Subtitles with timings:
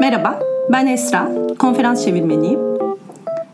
[0.00, 0.40] Merhaba,
[0.72, 2.60] ben Esra, konferans çevirmeniyim.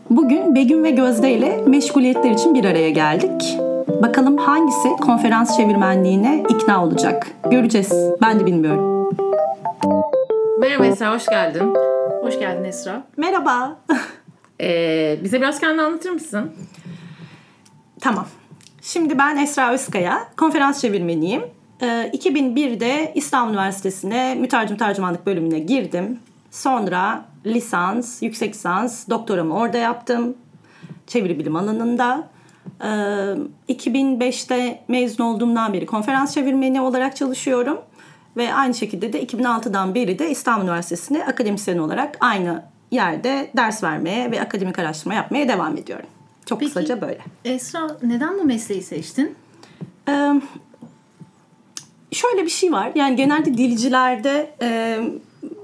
[0.09, 3.57] Bugün Begüm ve Gözde ile meşguliyetler için bir araya geldik.
[4.03, 7.27] Bakalım hangisi konferans çevirmenliğine ikna olacak?
[7.51, 7.93] Göreceğiz.
[8.21, 9.09] Ben de bilmiyorum.
[10.59, 11.73] Merhaba Esra, hoş geldin.
[12.21, 13.03] Hoş geldin Esra.
[13.17, 13.77] Merhaba.
[14.61, 16.51] Ee, bize biraz kendini anlatır mısın?
[18.01, 18.25] tamam.
[18.81, 21.41] Şimdi ben Esra Özkaya, konferans çevirmeniyim.
[21.81, 26.19] Ee, 2001'de İstanbul Üniversitesi'ne mütercim tercümanlık bölümüne girdim.
[26.55, 30.37] Sonra lisans, yüksek lisans, doktoramı orada yaptım.
[31.07, 32.27] Çeviri bilim alanında.
[32.81, 32.85] Ee,
[33.73, 37.77] 2005'te mezun olduğumdan beri konferans çevirmeni olarak çalışıyorum.
[38.37, 44.31] Ve aynı şekilde de 2006'dan beri de İstanbul Üniversitesi'ne akademisyen olarak aynı yerde ders vermeye
[44.31, 46.09] ve akademik araştırma yapmaya devam ediyorum.
[46.45, 46.73] Çok Peki.
[46.73, 47.19] kısaca böyle.
[47.45, 49.35] Esra neden bu mesleği seçtin?
[50.09, 50.33] Ee,
[52.11, 52.91] şöyle bir şey var.
[52.95, 54.99] Yani genelde dilcilerde e,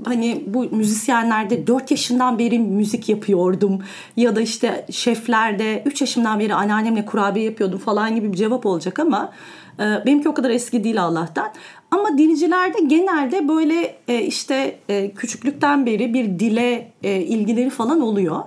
[0.05, 3.79] hani bu müzisyenlerde 4 yaşından beri müzik yapıyordum
[4.17, 8.99] ya da işte şeflerde 3 yaşımdan beri anneannemle kurabiye yapıyordum falan gibi bir cevap olacak
[8.99, 9.31] ama
[9.79, 11.49] e, benimki o kadar eski değil Allah'tan.
[11.91, 18.43] Ama dilcilerde genelde böyle e, işte e, küçüklükten beri bir dile e, ilgileri falan oluyor.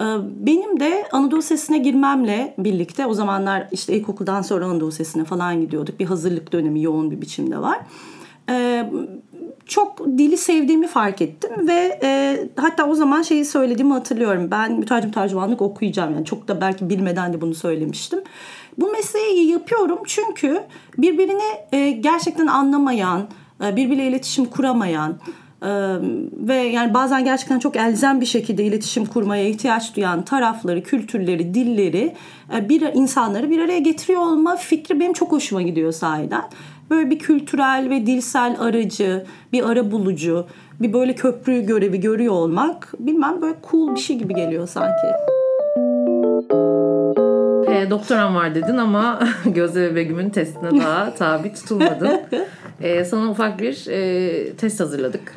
[0.00, 0.04] Ee,
[0.46, 6.00] Benim de Anadolu Sesi'ne girmemle birlikte o zamanlar işte ilkokuldan sonra Anadolu Sesi'ne falan gidiyorduk.
[6.00, 7.80] Bir hazırlık dönemi yoğun bir biçimde var.
[9.66, 14.50] Çok dili sevdiğimi fark ettim ve e, hatta o zaman şeyi söylediğimi hatırlıyorum.
[14.50, 18.20] Ben mütercim tercümanlık okuyacağım yani çok da belki bilmeden de bunu söylemiştim.
[18.78, 20.62] Bu mesleği yapıyorum çünkü
[20.98, 23.28] birbirini e, gerçekten anlamayan,
[23.64, 25.18] e, birbiriyle iletişim kuramayan,
[25.62, 25.68] ee,
[26.32, 32.14] ve yani bazen gerçekten çok elzem bir şekilde iletişim kurmaya ihtiyaç duyan tarafları, kültürleri, dilleri
[32.54, 36.44] e, bir insanları bir araya getiriyor olma fikri benim çok hoşuma gidiyor sahiden.
[36.90, 40.46] Böyle bir kültürel ve dilsel aracı, bir ara bulucu,
[40.80, 45.06] bir böyle köprü görevi görüyor olmak bilmem böyle cool bir şey gibi geliyor sanki.
[47.72, 52.20] Ee, doktoram var dedin ama Gözde ve Begüm'ün testine daha tabi tutulmadın.
[52.80, 55.34] Ee, sana ufak bir e, test hazırladık.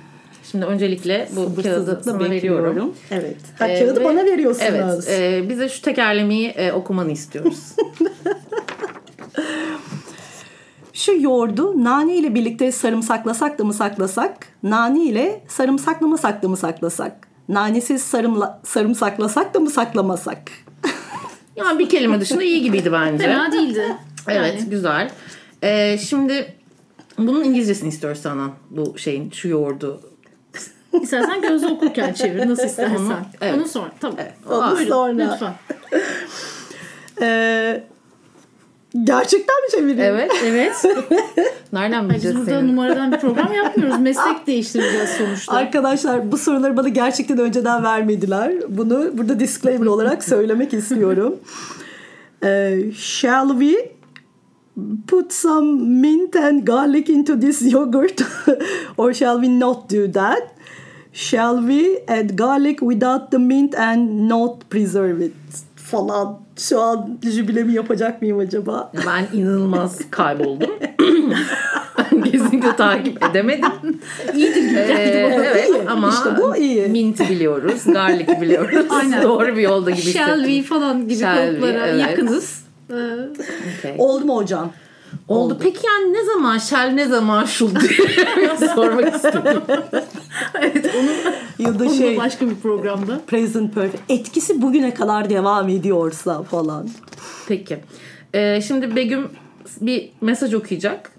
[0.52, 2.66] Şimdi öncelikle bu kağıdı sana bekliyorum.
[2.66, 2.94] veriyorum.
[3.12, 3.36] Evet.
[3.60, 5.08] Ha, Ee, kağıdı ve- bana veriyorsunuz.
[5.08, 5.20] Evet.
[5.44, 7.60] e, bize şu tekerlemeyi e, okumanı istiyoruz.
[11.00, 14.48] Şu yoğurdu nane ile birlikte sarımsaklasak da mı saklasak?
[14.64, 17.28] Nane ile sarımsaklamasak da mı saklasak?
[17.50, 20.52] Nanesiz sarımla, sarımsaklasak da mı saklamasak?
[21.56, 23.24] yani bir kelime dışında iyi gibiydi bence.
[23.24, 23.96] Fena değildi.
[24.28, 24.70] Evet Yani.
[24.70, 25.12] güzel.
[25.64, 26.54] Ee, şimdi
[27.18, 30.02] bunun İngilizcesini istiyoruz sana bu şeyin şu yoğurdu.
[31.02, 32.96] İstersen gözü okurken çevir nasıl istersen.
[32.96, 33.56] Onu- evet.
[33.58, 33.92] Onu sonra.
[34.00, 34.18] Tamam.
[34.50, 35.32] Onu Buyurun, sonra.
[35.32, 35.54] Lütfen.
[37.22, 37.84] Ee,
[39.04, 40.00] gerçekten mi çevireyim?
[40.16, 40.32] Evet.
[40.46, 40.74] Evet.
[41.74, 42.68] Nereden Biz bileceğiz burada senin?
[42.68, 44.00] numaradan bir program yapmıyoruz.
[44.02, 45.54] Meslek değiştireceğiz sonuçta.
[45.56, 48.54] Arkadaşlar bu soruları bana gerçekten önceden vermediler.
[48.70, 51.36] Bunu burada disclaimer olarak söylemek istiyorum.
[52.44, 53.92] Ee, shall we
[55.08, 58.22] put some mint and garlic into this yogurt
[58.98, 60.44] or shall we not do that?
[61.14, 65.34] Shall we add garlic without the mint and not preserve it?
[65.92, 66.40] Falan.
[66.58, 68.92] Şu an jübilemi yapacak mıyım acaba?
[69.08, 70.70] Ben inanılmaz kayboldum.
[72.32, 73.72] Kesinlikle takip edemedim.
[74.36, 76.88] İyidir gibi Ee, evet ama İşte bu iyi.
[76.88, 78.86] minti biliyoruz, garlic biliyoruz.
[78.90, 79.24] Aynen.
[79.24, 80.64] Doğru bir yolda gibi Shall we hissettim.
[80.80, 82.02] falan gibi Shall we, kodlara evet.
[82.02, 82.64] yakınız.
[82.90, 82.94] Ee,
[83.80, 83.96] Okay.
[83.98, 84.72] Oldu mu hocam?
[85.28, 85.58] Oldu.
[85.62, 89.62] Peki yani ne zaman shall ne zaman should diye sormak istedim.
[90.62, 91.10] evet onu,
[91.60, 93.22] Yılda onu da şey başka bir programda.
[93.28, 94.04] present perfect.
[94.10, 96.90] Etkisi bugüne kadar devam ediyorsa falan.
[97.48, 97.80] Peki.
[98.34, 99.30] Ee, şimdi Begüm
[99.82, 101.12] bir mesaj okuyacak.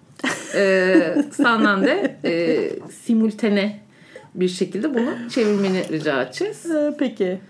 [0.55, 2.71] Ee, senden de e,
[3.07, 3.81] simultane
[4.35, 6.67] bir şekilde bunu çevirmeni rica edeceğiz.
[6.71, 7.41] Ee, peki.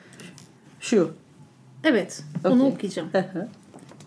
[0.81, 1.11] Şu.
[1.85, 2.53] Evet Okey.
[2.53, 3.09] onu okuyacağım.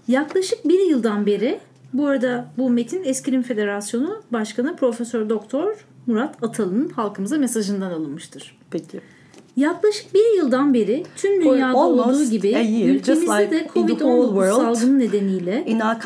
[0.08, 1.60] Yaklaşık bir yıldan beri
[1.94, 8.58] bu arada bu metin Eskirim Federasyonu Başkanı Profesör Doktor Murat Atalı'nın halkımıza mesajından alınmıştır.
[8.72, 9.02] Peki.
[9.56, 12.48] Yaklaşık bir yıldan beri tüm dünyada almost olduğu gibi
[12.86, 15.66] ülkemizde like de in the whole Covid-19 world, salgını nedeniyle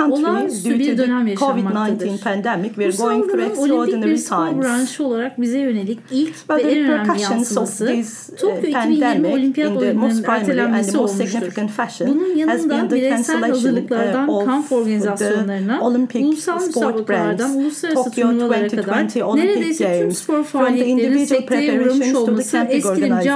[0.09, 2.21] olağanüstü bir dönem COVID-19 yaşanmaktadır.
[2.21, 6.77] pandemic, we Bu salgının olimpik bir spor branşı olarak bize yönelik ilk But ve en
[6.77, 12.07] önemli yansıması uh, Tokyo 2020 pandemic Olimpiyat Oyunları'nın ertelenmesi olmuştur.
[12.07, 19.99] Bunun yanında bireysel cancellation hazırlıklardan uh, kamp organizasyonlarına, ulusal müsabakalardan uluslararası turnuvalara 2020 kadar neredeyse
[19.99, 22.83] tüm spor individual sekteye uğramış olması camping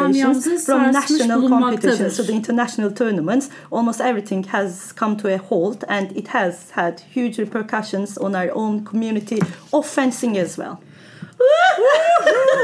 [0.01, 5.83] Camiamızı from national competitions to the international tournaments, almost everything has come to a halt
[5.88, 9.39] and it has had huge repercussions on our own community
[9.71, 10.77] of fencing as well.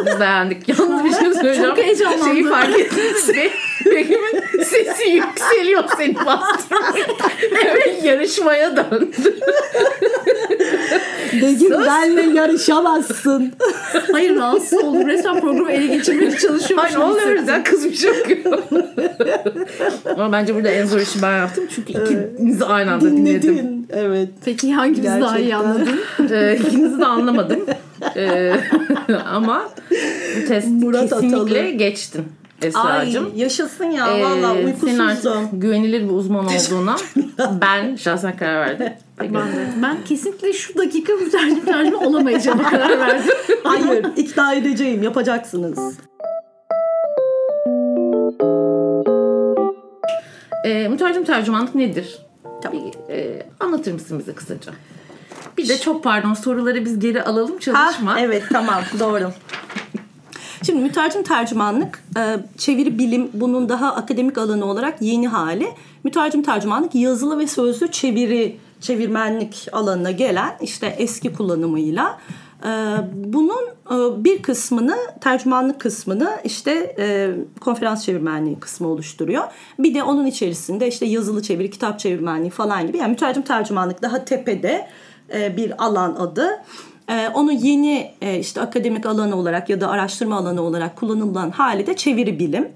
[0.06, 0.69] Biz beğendik.
[0.69, 1.69] Yalnız bir şey söyleyeceğim.
[1.69, 2.27] Çok heyecanlandım.
[2.33, 3.50] Şeyi fark ettiniz mi?
[3.85, 7.06] Begüm'ün sesi yükseliyor seni bastırmaya.
[7.65, 9.07] Evet yarışmaya döndü.
[11.33, 13.53] Begüm benle yarışamazsın.
[14.12, 15.07] Hayır rahatsız oldum.
[15.07, 16.85] Resmen programı ele geçirmeye çalışıyorum.
[16.85, 18.59] Ay ne oluyoruz ya kız bir şey yapıyor.
[20.15, 21.63] Ama bence burada en zor işi ben yaptım.
[21.75, 23.53] Çünkü ikinizi aynı anda dinledim.
[23.57, 23.88] Dinledin.
[23.94, 24.30] Evet.
[24.45, 26.00] Peki hangimiz daha iyi anladın?
[26.31, 27.59] Ee, ikinizi de anlamadım.
[28.15, 28.53] Ee,
[29.25, 29.69] ama
[30.38, 31.69] bu test Murat kesinlikle Atalı.
[31.69, 32.25] geçtin
[32.61, 33.31] Ay Esra'cığım.
[33.35, 35.59] yaşasın ya Ee, valla senin artık uykusuzdum.
[35.59, 36.95] güvenilir bir uzman olduğuna
[37.61, 38.94] ben şahsen karar verdim.
[39.21, 39.67] Ben de.
[39.83, 43.33] Ben kesinlikle şu dakika mütercim tercüme olamayacağıma karar verdim.
[43.63, 45.97] Hayır ikna edeceğim yapacaksınız.
[50.65, 52.17] Ee, mütercim tercümanlık nedir?
[52.63, 52.79] Tamam.
[53.09, 54.71] Bir, e, anlatır mısın bize kısaca?
[55.57, 58.19] Bir de çok pardon soruları biz geri alalım Ha, çalışma.
[58.19, 59.31] evet tamam doğru.
[60.65, 65.68] Şimdi mütercim tercümanlık, e, çeviri bilim bunun daha akademik alanı olarak yeni hali.
[66.04, 72.19] Mütercim tercümanlık yazılı ve sözlü çeviri, çevirmenlik alanına gelen işte eski kullanımıyla.
[72.63, 72.69] e,
[73.13, 76.95] Bunun e, bir kısmını tercümanlık kısmını işte
[77.62, 79.44] konferans çevirmenliği kısmı oluşturuyor.
[79.80, 82.98] Bir de onun içerisinde işte yazılı çeviri, kitap çevirmenliği falan gibi.
[82.98, 84.88] Yani mütercim tercümanlık daha tepede
[85.33, 86.50] e, bir alan adı.
[87.09, 91.88] Ee, onu yeni e, işte akademik alanı olarak ya da araştırma alanı olarak kullanılan hali
[91.88, 92.68] de çeviri bilim.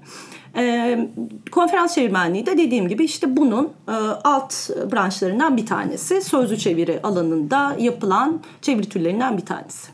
[1.50, 3.92] Konferans çevirmenliği de dediğim gibi işte bunun e,
[4.24, 6.22] alt branşlarından bir tanesi.
[6.22, 9.88] Sözlü çeviri alanında yapılan çeviri türlerinden bir tanesi.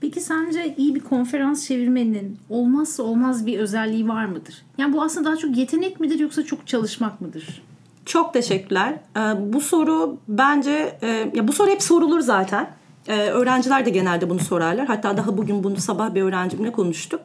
[0.00, 4.62] Peki sence iyi bir konferans çevirmenin olmazsa olmaz bir özelliği var mıdır?
[4.78, 7.62] Yani bu aslında daha çok yetenek midir yoksa çok çalışmak mıdır?
[8.06, 8.94] Çok teşekkürler.
[9.16, 9.20] Ee,
[9.52, 12.70] bu soru bence e, ya bu soru hep sorulur zaten.
[13.08, 14.86] Ee, öğrenciler de genelde bunu sorarlar.
[14.86, 17.20] Hatta daha bugün bunu sabah bir öğrencimle konuştuk.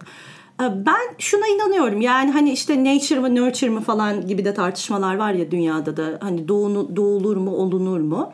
[0.61, 2.01] Ee, ben şuna inanıyorum.
[2.01, 6.17] Yani hani işte nature mı nurture mı falan gibi de tartışmalar var ya dünyada da
[6.21, 8.33] hani doğunu, doğulur mu olunur mu?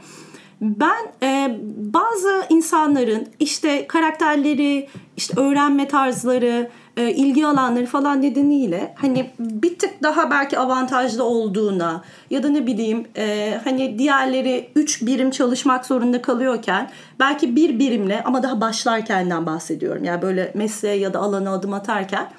[0.62, 9.31] Ben e, bazı insanların işte karakterleri, işte öğrenme tarzları, e, ilgi alanları falan nedeniyle hani
[9.40, 15.31] bir tık daha belki avantajlı olduğuna ya da ne bileyim e, hani diğerleri 3 birim
[15.31, 20.04] çalışmak zorunda kalıyorken belki bir birimle ama daha başlarkenden bahsediyorum.
[20.04, 22.30] Yani böyle mesleğe ya da alana adım atarken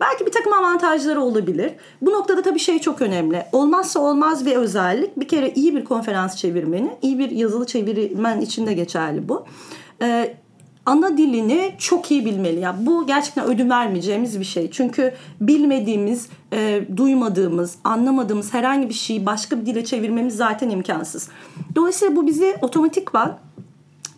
[0.00, 1.72] Belki bir takım avantajları olabilir.
[2.02, 3.46] Bu noktada tabii şey çok önemli.
[3.52, 5.20] Olmazsa olmaz bir özellik.
[5.20, 9.46] Bir kere iyi bir konferans çevirmeni, iyi bir yazılı çevirmen için de geçerli bu.
[10.02, 10.34] Ee,
[10.86, 12.60] ana dilini çok iyi bilmeli.
[12.60, 14.70] Yani bu gerçekten ödün vermeyeceğimiz bir şey.
[14.70, 21.28] Çünkü bilmediğimiz, e, duymadığımız, anlamadığımız herhangi bir şeyi başka bir dile çevirmemiz zaten imkansız.
[21.74, 23.38] Dolayısıyla bu bizi otomatikman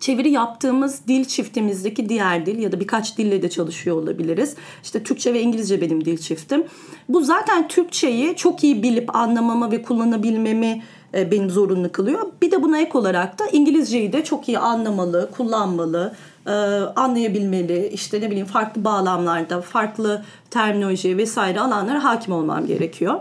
[0.01, 4.55] çeviri yaptığımız dil çiftimizdeki diğer dil ya da birkaç dille de çalışıyor olabiliriz.
[4.83, 6.65] İşte Türkçe ve İngilizce benim dil çiftim.
[7.09, 10.83] Bu zaten Türkçeyi çok iyi bilip anlamama ve kullanabilmemi
[11.15, 12.27] e, benim zorunlu kılıyor.
[12.43, 16.15] Bir de buna ek olarak da İngilizceyi de çok iyi anlamalı, kullanmalı,
[16.47, 16.51] e,
[16.97, 17.89] anlayabilmeli.
[17.93, 23.21] İşte ne bileyim farklı bağlamlarda, farklı terminoloji vesaire alanlara hakim olmam gerekiyor.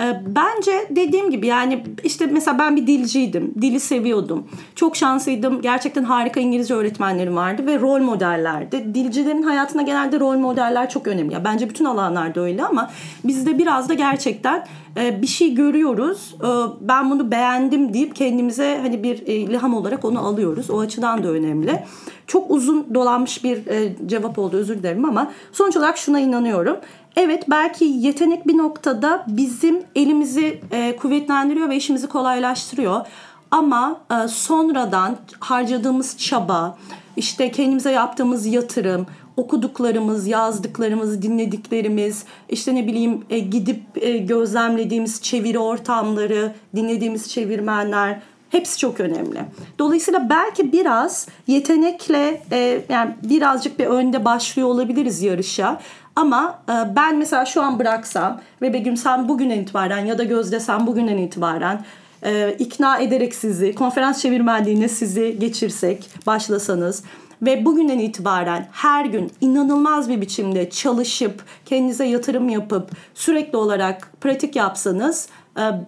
[0.00, 3.54] E, Bence dediğim gibi yani işte mesela ben bir dilciydim.
[3.62, 4.48] Dili seviyordum.
[4.74, 5.62] Çok şanslıydım.
[5.62, 8.94] Gerçekten harika İngilizce öğretmenlerim vardı ve rol modellerdi.
[8.94, 11.34] Dilcilerin hayatında genelde rol modeller çok önemli.
[11.34, 12.90] Ya bence bütün alanlarda öyle ama
[13.24, 16.34] bizde biraz da gerçekten e, bir şey görüyoruz.
[16.42, 16.48] E,
[16.80, 20.70] Ben bunu beğendim deyip kendimize hani bir ilham olarak onu alıyoruz.
[20.70, 21.82] O açıdan da önemli.
[22.26, 26.76] Çok uzun dolanmış bir e, cevap oldu özür dilerim ama sonuç olarak şuna inanıyorum.
[27.16, 33.06] Evet belki yetenek bir noktada bizim elimizi e, kuvvetlendiriyor ve işimizi kolaylaştırıyor.
[33.50, 36.78] Ama e, sonradan harcadığımız çaba,
[37.16, 45.58] işte kendimize yaptığımız yatırım, okuduklarımız, yazdıklarımız, dinlediklerimiz, işte ne bileyim e, gidip e, gözlemlediğimiz çeviri
[45.58, 48.20] ortamları, dinlediğimiz çevirmenler
[48.52, 49.42] hepsi çok önemli.
[49.78, 55.80] Dolayısıyla belki biraz yetenekle e, yani birazcık bir önde başlıyor olabiliriz yarışa.
[56.16, 60.60] Ama e, ben mesela şu an bıraksam ve Begüm sen bugünden itibaren ya da Gözde
[60.60, 61.84] sen bugünden itibaren
[62.24, 67.02] e, ikna ederek sizi konferans çevirmenliğine sizi geçirsek başlasanız
[67.42, 74.56] ve bugünden itibaren her gün inanılmaz bir biçimde çalışıp kendinize yatırım yapıp sürekli olarak pratik
[74.56, 75.28] yapsanız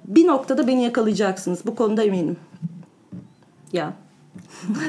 [0.09, 1.67] bir noktada beni yakalayacaksınız.
[1.67, 2.37] Bu konuda eminim.
[3.73, 3.93] Ya.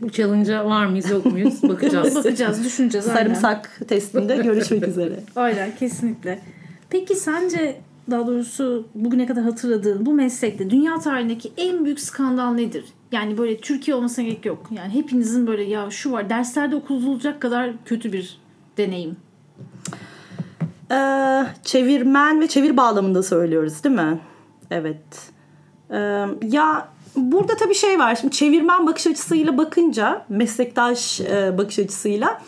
[0.00, 2.14] Bu challenge'a var mıyız yok muyuz bakacağız.
[2.14, 3.08] Bakacağız, düşüneceğiz.
[3.08, 3.18] aynen.
[3.20, 5.20] Sarımsak testinde görüşmek üzere.
[5.36, 6.40] Aynen kesinlikle.
[6.90, 7.80] Peki sence
[8.10, 12.84] daha doğrusu bugüne kadar hatırladığın bu meslekte dünya tarihindeki en büyük skandal nedir?
[13.12, 14.66] Yani böyle Türkiye olmasına gerek yok.
[14.70, 18.38] Yani hepinizin böyle ya şu var derslerde okutulacak kadar kötü bir
[18.78, 19.16] deneyim.
[20.92, 24.20] Ee, çevirmen ve çevir bağlamında söylüyoruz değil mi?
[24.70, 25.32] Evet.
[25.90, 25.96] Ee,
[26.42, 28.14] ya burada tabii şey var.
[28.14, 32.40] Şimdi çevirmen bakış açısıyla bakınca, meslektaş e, bakış açısıyla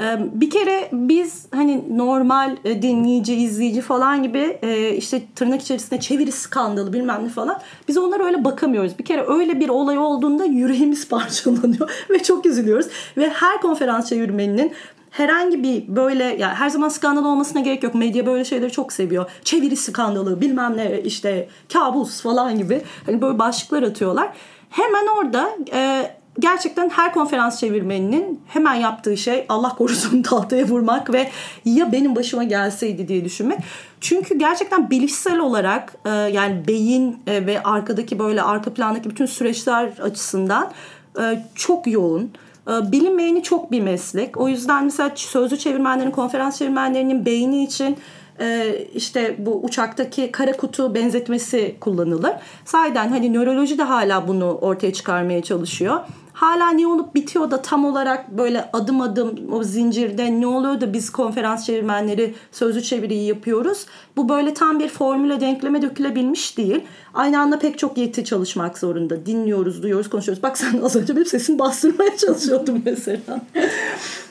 [0.00, 6.00] e, bir kere biz hani normal e, dinleyici, izleyici falan gibi e, işte tırnak içerisinde
[6.00, 8.98] çeviri skandalı bilmem ne falan biz onlara öyle bakamıyoruz.
[8.98, 12.86] Bir kere öyle bir olay olduğunda yüreğimiz parçalanıyor ve çok üzülüyoruz.
[13.16, 14.72] Ve her konferans çevirmeninin
[15.18, 17.94] herhangi bir böyle yani her zaman skandal olmasına gerek yok.
[17.94, 19.30] Medya böyle şeyleri çok seviyor.
[19.44, 24.28] Çeviri skandalı bilmem ne işte kabus falan gibi hani böyle başlıklar atıyorlar.
[24.70, 31.30] Hemen orada e, gerçekten her konferans çevirmeninin hemen yaptığı şey Allah korusun tahtaya vurmak ve
[31.64, 33.58] ya benim başıma gelseydi diye düşünmek.
[34.00, 39.88] Çünkü gerçekten bilişsel olarak e, yani beyin e, ve arkadaki böyle arka plandaki bütün süreçler
[40.02, 40.72] açısından
[41.20, 42.30] e, çok yoğun.
[42.68, 44.36] E, bilinmeyeni çok bir meslek.
[44.36, 47.96] O yüzden mesela sözlü çevirmenlerin, konferans çevirmenlerinin beyni için
[48.40, 52.32] e, işte bu uçaktaki kara kutu benzetmesi kullanılır.
[52.64, 56.00] Sahiden hani nöroloji de hala bunu ortaya çıkarmaya çalışıyor
[56.38, 60.92] hala ne olup bitiyor da tam olarak böyle adım adım o zincirde ne oluyor da
[60.92, 63.86] biz konferans çevirmenleri sözlü çeviriyi yapıyoruz.
[64.16, 66.80] Bu böyle tam bir formüle denkleme dökülebilmiş değil.
[67.14, 69.26] Aynı anda pek çok yeti çalışmak zorunda.
[69.26, 70.42] Dinliyoruz, duyuyoruz, konuşuyoruz.
[70.42, 73.40] Bak sen az önce benim sesimi bastırmaya çalışıyordun mesela.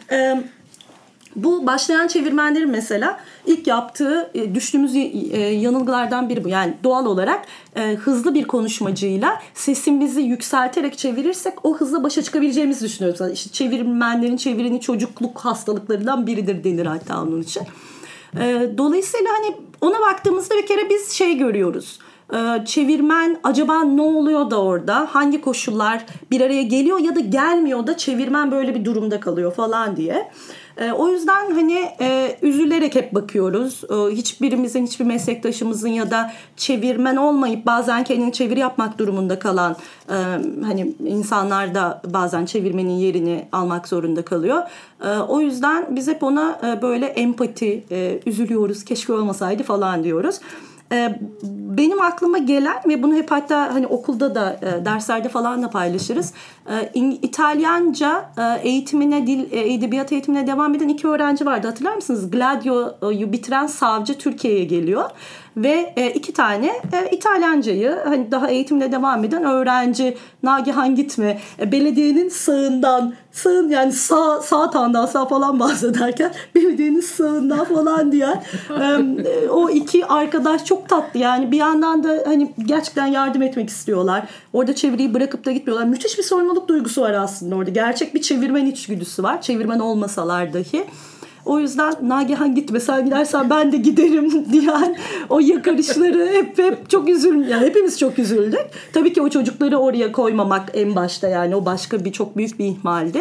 [1.38, 5.00] Bu başlayan çevirmenlerin mesela ilk yaptığı e, düştüğümüz e,
[5.40, 6.50] yanılgılardan biri bu.
[6.50, 13.34] Yani doğal olarak e, hızlı bir konuşmacıyla sesimizi yükselterek çevirirsek o hızla başa çıkabileceğimizi düşünüyoruz.
[13.34, 17.64] İşte çevirmenlerin çevirini çocukluk hastalıklarından biridir denir hatta onun için.
[18.78, 22.00] Dolayısıyla hani ona baktığımızda bir kere biz şey görüyoruz
[22.66, 27.98] çevirmen acaba ne oluyor da orada hangi koşullar bir araya geliyor ya da gelmiyor da
[27.98, 30.32] çevirmen böyle bir durumda kalıyor falan diye.
[30.78, 33.84] E, o yüzden hani e, üzülerek hep bakıyoruz.
[33.84, 39.76] E, hiçbirimizin, hiçbir meslektaşımızın ya da çevirmen olmayıp bazen kendini çeviri yapmak durumunda kalan
[40.66, 44.64] hani insanlar da bazen çevirmenin yerini almak zorunda kalıyor.
[45.28, 47.84] O yüzden biz hep ona böyle empati,
[48.26, 50.40] üzülüyoruz, keşke olmasaydı falan diyoruz.
[50.92, 51.20] Ee,
[51.78, 56.34] benim aklıma gelen ve bunu hep hatta hani okulda da e, derslerde falan da paylaşırız.
[56.70, 56.92] E,
[57.22, 61.68] İtalyanca e, eğitimine, dil edebiyat eğitimine devam eden iki öğrenci vardı.
[61.68, 62.32] Hatırlar mısınız?
[62.32, 65.10] Gladio'yu bitiren savcı Türkiye'ye geliyor
[65.58, 71.72] ve e, iki tane e, İtalyancayı hani daha eğitimle devam eden öğrenci Nagihan Gitme e,
[71.72, 79.50] belediyenin sağından sağın yani sağ sağ tağından sağ falan bahsederken belediyenin sağından falan diye e,
[79.50, 84.28] o iki arkadaş çok tatlı yani bir yandan da hani gerçekten yardım etmek istiyorlar.
[84.54, 85.88] Orada çeviriyi bırakıp da gitmiyorlar.
[85.88, 87.70] Müthiş bir sorumluluk duygusu var aslında orada.
[87.70, 89.42] Gerçek bir çevirmen içgüdüsü var.
[89.42, 90.86] Çevirmen olmasalar dahi.
[91.48, 94.98] O yüzden Nagihan gitme sen gidersen ben de giderim diyen
[95.30, 97.48] o yakarışları hep hep çok üzüldüm.
[97.50, 98.66] Yani hepimiz çok üzüldük.
[98.94, 102.66] Tabii ki o çocukları oraya koymamak en başta yani o başka bir çok büyük bir
[102.66, 103.20] ihmaldi.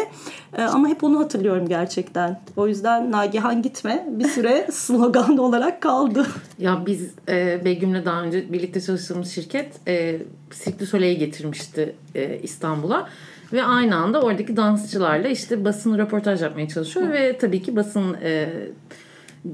[0.57, 2.41] Ee, ama hep onu hatırlıyorum gerçekten.
[2.57, 6.27] O yüzden Nagihan gitme bir süre slogan olarak kaldı.
[6.59, 10.19] Ya biz e, Begüm'le daha önce birlikte çalıştığımız şirket e,
[10.65, 13.09] Cirque Soleil'i getirmişti e, İstanbul'a.
[13.53, 17.07] Ve aynı anda oradaki dansçılarla işte basın röportaj yapmaya çalışıyor.
[17.07, 17.13] Hı.
[17.13, 18.49] Ve tabii ki basın e,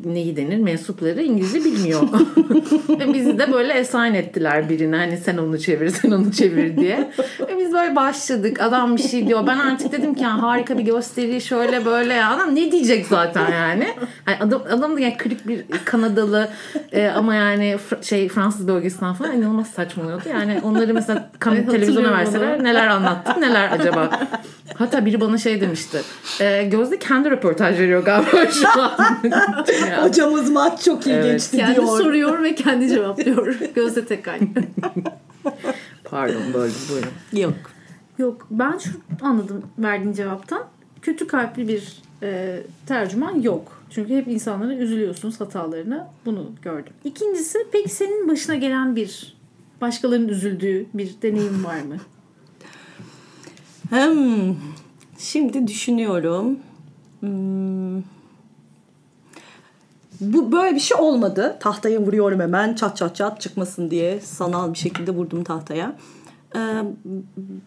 [0.04, 2.02] neyi denir mensupları İngilizce bilmiyor.
[2.88, 7.10] Ve bizi de böyle esayen ettiler birine hani sen onu çevir sen onu çevir diye.
[7.40, 9.46] Ve biz böyle başladık adam bir şey diyor.
[9.46, 13.88] Ben artık dedim ki harika bir gösteri şöyle böyle ya adam ne diyecek zaten yani.
[14.28, 16.48] yani adam, adam da yani kırık bir Kanadalı
[16.92, 20.28] e, ama yani şey Fransız bölgesinden falan inanılmaz saçmalıyordu.
[20.28, 24.10] Yani onları mesela kan- televizyona verseler neler anlattık neler acaba.
[24.74, 25.98] Hatta biri bana şey demişti.
[26.40, 28.90] E, Gözde kendi röportaj veriyor galiba şu an.
[29.90, 30.08] yani.
[30.08, 31.32] Hocamız maç çok iyi evet.
[31.32, 31.86] geçti kendi diyor.
[31.86, 33.58] Kendi soruyor ve kendi cevaplıyor.
[33.74, 34.40] Gözde Tekay.
[36.04, 37.10] Pardon böldüm buyurun.
[37.32, 37.54] Yok.
[38.18, 40.64] Yok ben şu anladım verdiğin cevaptan.
[41.02, 43.82] Kötü kalpli bir e, tercüman yok.
[43.90, 46.10] Çünkü hep insanlara üzülüyorsunuz hatalarına.
[46.26, 46.92] Bunu gördüm.
[47.04, 49.36] İkincisi peki senin başına gelen bir
[49.80, 51.96] başkalarının üzüldüğü bir deneyim var mı?
[53.90, 54.56] Hmm,
[55.18, 56.58] şimdi düşünüyorum.
[57.20, 58.11] Hmm.
[60.22, 61.56] Bu böyle bir şey olmadı.
[61.60, 65.96] Tahtaya vuruyorum hemen çat çat çat çıkmasın diye sanal bir şekilde vurdum tahtaya.
[66.56, 66.58] Ee,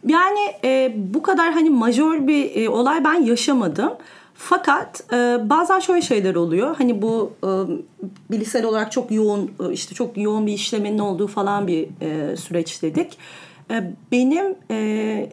[0.08, 3.94] yani e, bu kadar hani majör bir e, olay ben yaşamadım.
[4.34, 6.76] Fakat e, bazen şöyle şeyler oluyor.
[6.78, 7.50] Hani bu e,
[8.32, 12.82] bilişsel olarak çok yoğun e, işte çok yoğun bir işlemenin olduğu falan bir e, süreç
[12.82, 13.18] dedik.
[13.72, 15.30] e, benim e,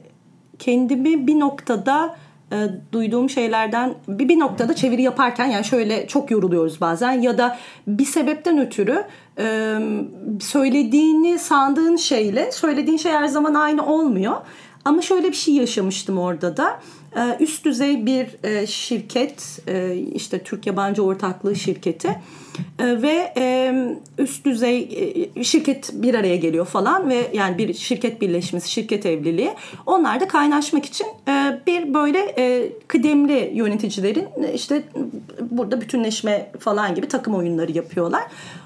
[0.58, 2.16] kendimi bir noktada
[2.52, 7.58] e, duyduğum şeylerden bir, bir noktada çeviri yaparken yani şöyle çok yoruluyoruz bazen ya da
[7.86, 9.04] bir sebepten ötürü
[9.38, 9.78] e,
[10.40, 14.36] söylediğini sandığın şeyle söylediğin şey her zaman aynı olmuyor.
[14.84, 16.80] Ama şöyle bir şey yaşamıştım orada da.
[17.16, 22.16] E, üst düzey bir e, şirket e, işte Türk Yabancı Ortaklığı şirketi
[22.80, 23.32] ve
[24.18, 24.88] üst düzey
[25.42, 29.50] şirket bir araya geliyor falan ve yani bir şirket birleşmesi, şirket evliliği.
[29.86, 31.06] Onlar da kaynaşmak için
[31.66, 32.34] bir böyle
[32.88, 34.82] kıdemli yöneticilerin işte
[35.40, 38.22] burada bütünleşme falan gibi takım oyunları yapıyorlar.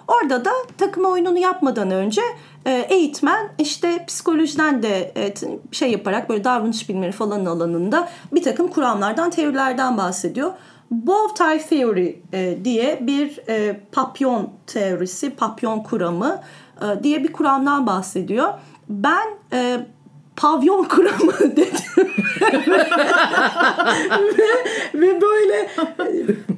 [0.09, 2.21] Orada da takım oyununu yapmadan önce
[2.67, 5.15] eğitmen işte psikolojiden de
[5.73, 10.53] şey yaparak böyle davranış bilimleri falan alanında bir takım kuramlardan, teorilerden bahsediyor.
[10.91, 16.41] Bow tie theory e, diye bir e, papyon teorisi, papyon kuramı
[16.81, 18.55] e, diye bir kuramdan bahsediyor.
[18.89, 19.87] Ben e,
[20.37, 22.11] pavyon kuramı dedim.
[24.39, 25.69] ve, ve böyle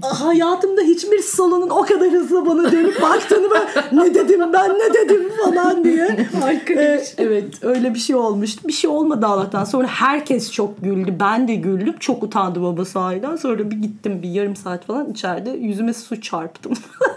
[0.03, 5.33] hayatımda hiçbir salonun o kadar hızlı bana dönüp baktığını ben ne dedim ben ne dedim
[5.45, 6.27] falan diye.
[6.71, 8.69] ee, evet öyle bir şey olmuştu.
[8.69, 9.65] Bir şey olmadı Allah'tan.
[9.65, 11.15] Sonra herkes çok güldü.
[11.21, 11.95] Ben de güldüm.
[12.01, 13.37] Çok utandım baba sahiden.
[13.37, 16.73] Sonra bir gittim bir yarım saat falan içeride yüzüme su çarptım.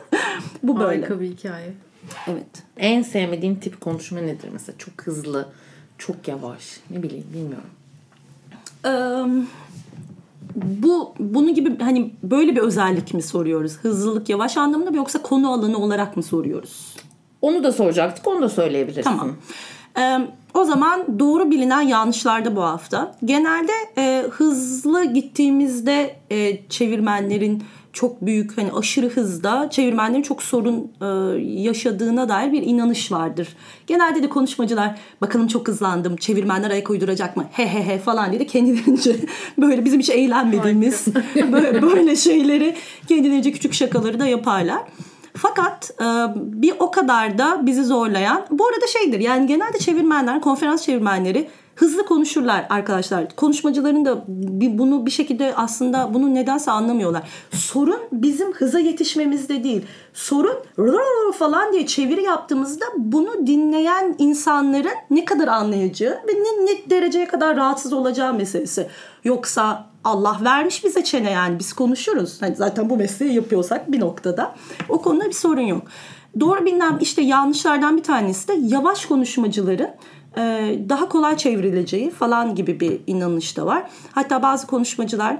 [0.64, 1.02] Bu böyle.
[1.02, 1.74] Harika bir hikaye.
[2.28, 2.64] Evet.
[2.78, 4.78] En sevmediğin tip konuşma nedir mesela?
[4.78, 5.48] Çok hızlı
[6.02, 6.80] çok yavaş.
[6.90, 7.70] Ne bileyim bilmiyorum.
[8.86, 9.48] Um,
[10.56, 13.78] bu bunun gibi hani böyle bir özellik mi soruyoruz?
[13.78, 16.96] Hızlılık yavaş anlamında mı yoksa konu alanı olarak mı soruyoruz?
[17.42, 18.28] Onu da soracaktık.
[18.28, 19.04] Onu da söyleyebilirsin.
[19.04, 19.36] Tamam.
[19.98, 20.18] Ee,
[20.54, 23.16] o zaman doğru bilinen yanlışlarda bu hafta.
[23.26, 31.06] Genelde e, hızlı gittiğimizde e, çevirmenlerin çok büyük hani aşırı hızda çevirmenlerin çok sorun e,
[31.62, 33.48] yaşadığına dair bir inanış vardır.
[33.88, 38.40] Genelde de konuşmacılar bakalım çok hızlandım çevirmenler ayak uyduracak mı he he he falan diye
[38.40, 39.16] de kendilerince
[39.58, 41.08] böyle bizim hiç eğlenmediğimiz
[41.52, 42.76] böyle, böyle şeyleri
[43.08, 44.82] kendilerince küçük şakaları da yaparlar.
[45.34, 46.06] Fakat e,
[46.36, 51.48] bir o kadar da bizi zorlayan bu arada şeydir yani genelde çevirmenler konferans çevirmenleri
[51.82, 53.36] hızlı konuşurlar arkadaşlar.
[53.36, 54.24] Konuşmacıların da
[54.78, 57.24] bunu bir şekilde aslında bunu nedense anlamıyorlar.
[57.52, 59.86] Sorun bizim hıza yetişmemizde değil.
[60.14, 60.56] Sorun
[61.32, 67.56] falan diye çeviri yaptığımızda bunu dinleyen insanların ne kadar anlayacağı ve ne, ne dereceye kadar
[67.56, 68.88] rahatsız olacağı meselesi.
[69.24, 72.42] Yoksa Allah vermiş bize çene yani biz konuşuruz.
[72.42, 74.56] Hani zaten bu mesleği yapıyorsak bir noktada
[74.90, 75.82] o konuda bir sorun yok.
[76.40, 79.90] Doğru bilinen işte yanlışlardan bir tanesi de yavaş konuşmacıları e,
[80.90, 83.84] daha kolay çevrileceği falan gibi bir inanış da var.
[84.12, 85.38] Hatta bazı konuşmacılar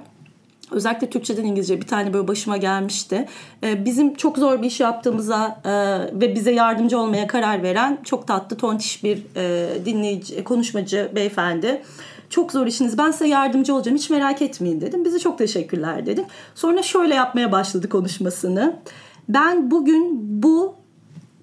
[0.72, 3.28] özellikle Türkçeden İngilizce bir tane böyle başıma gelmişti.
[3.64, 5.72] E, bizim çok zor bir iş yaptığımıza e,
[6.22, 9.18] ve bize yardımcı olmaya karar veren çok tatlı tontiş bir
[9.86, 11.82] dinleyici, konuşmacı beyefendi.
[12.30, 15.06] Çok zor işiniz ben size yardımcı olacağım hiç merak etmeyin dedim.
[15.06, 16.26] Bize çok teşekkürler dedim.
[16.56, 18.76] Sonra şöyle yapmaya başladı konuşmasını.
[19.30, 20.81] Ben bugün bu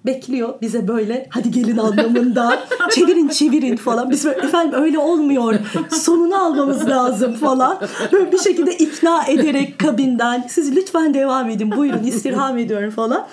[0.05, 2.59] bekliyor bize böyle hadi gelin anlamında.
[2.91, 4.09] Çevirin çevirin falan.
[4.09, 5.55] Biz böyle, efendim öyle olmuyor.
[5.89, 7.79] Sonunu almamız lazım falan.
[8.11, 13.27] Böyle bir şekilde ikna ederek kabinden siz lütfen devam edin buyurun istirham ediyorum falan.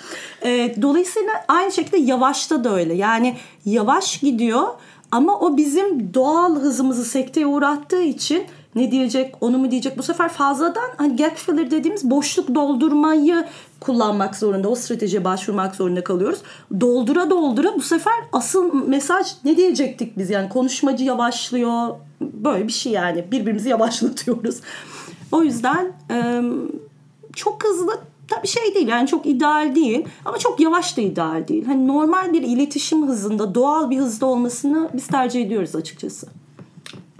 [0.45, 2.93] E, dolayısıyla aynı şekilde yavaşta da öyle.
[2.93, 4.67] Yani yavaş gidiyor
[5.11, 8.43] ama o bizim doğal hızımızı sekteye uğrattığı için
[8.75, 13.45] ne diyecek onu mu diyecek bu sefer fazladan hani gap filler dediğimiz boşluk doldurmayı
[13.79, 16.39] kullanmak zorunda o stratejiye başvurmak zorunda kalıyoruz.
[16.81, 22.91] Doldura doldura bu sefer asıl mesaj ne diyecektik biz yani konuşmacı yavaşlıyor böyle bir şey
[22.91, 24.61] yani birbirimizi yavaşlatıyoruz.
[25.31, 25.93] O yüzden
[27.35, 31.65] çok hızlı tabii şey değil yani çok ideal değil ama çok yavaş da ideal değil.
[31.65, 36.27] Hani normal bir iletişim hızında doğal bir hızda olmasını biz tercih ediyoruz açıkçası.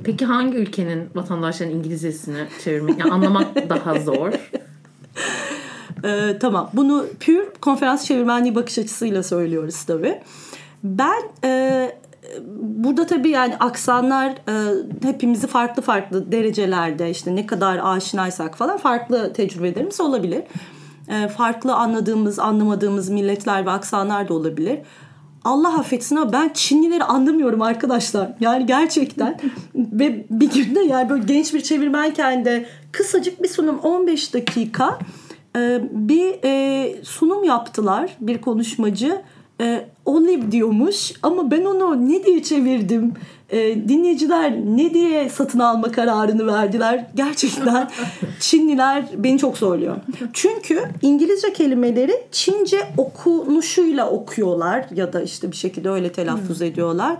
[0.07, 4.33] Peki hangi ülkenin vatandaşların İngilizcesini çevirmek, yani anlamak daha zor?
[6.03, 6.69] ee, tamam.
[6.73, 10.21] Bunu pür konferans çevirmenliği bakış açısıyla söylüyoruz tabii.
[10.83, 11.91] Ben e,
[12.59, 19.33] burada tabii yani aksanlar e, hepimizi farklı farklı derecelerde işte ne kadar aşinaysak falan farklı
[19.33, 20.43] tecrübelerimiz olabilir.
[21.07, 24.79] E, farklı anladığımız, anlamadığımız milletler ve aksanlar da olabilir.
[25.47, 28.29] Allah affetsin ama ben Çinlileri anlamıyorum arkadaşlar.
[28.39, 29.39] Yani gerçekten
[29.75, 34.99] ve bir günde yani böyle genç bir çevirmenken de kısacık bir sunum 15 dakika
[35.55, 39.21] e, bir e, sunum yaptılar bir konuşmacı.
[39.61, 43.13] E, Olive diyormuş ama ben onu ne diye çevirdim?
[43.49, 47.05] E, dinleyiciler ne diye satın alma kararını verdiler?
[47.15, 47.89] Gerçekten
[48.39, 49.97] Çinliler beni çok zorluyor.
[50.33, 57.17] Çünkü İngilizce kelimeleri Çince okunuşuyla okuyorlar ya da işte bir şekilde öyle telaffuz ediyorlar.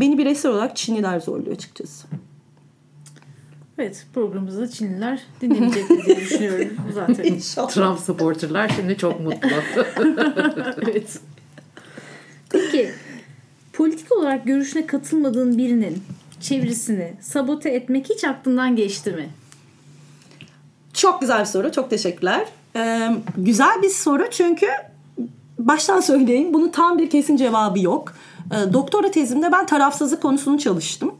[0.00, 2.06] beni bireysel olarak Çinliler zorluyor açıkçası.
[3.78, 7.24] Evet programımızda Çinliler dinlemeyecek diye düşünüyorum zaten.
[7.24, 7.68] İnşallah.
[7.68, 9.48] Trump supporterlar şimdi çok mutlu.
[10.82, 11.18] evet.
[12.50, 12.90] Peki
[13.74, 16.02] politik olarak görüşüne katılmadığın birinin
[16.40, 19.28] çevresini sabote etmek hiç aklından geçti mi?
[20.92, 21.72] Çok güzel bir soru.
[21.72, 22.46] Çok teşekkürler.
[22.76, 24.66] Ee, güzel bir soru çünkü
[25.58, 28.14] baştan söyleyeyim bunun tam bir kesin cevabı yok.
[28.52, 31.14] Ee, doktora tezimde ben tarafsızlık konusunu çalıştım.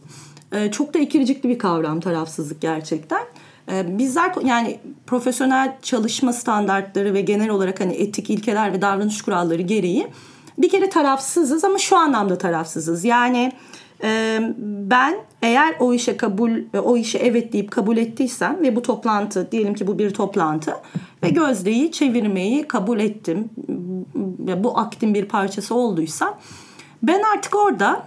[0.52, 3.22] Ee, çok da ikircikli bir kavram tarafsızlık gerçekten.
[3.70, 9.62] Ee, bizler yani profesyonel çalışma standartları ve genel olarak hani etik ilkeler ve davranış kuralları
[9.62, 10.06] gereği
[10.58, 13.04] bir kere tarafsızız ama şu anlamda tarafsızız.
[13.04, 13.52] Yani
[14.02, 16.50] e, ben eğer o işe kabul
[16.84, 20.76] o işe evet deyip kabul ettiysem ve bu toplantı diyelim ki bu bir toplantı
[21.22, 23.50] ve Gözde'yi çevirmeyi kabul ettim.
[24.56, 26.38] Bu aktin bir parçası olduysa
[27.02, 28.06] ben artık orada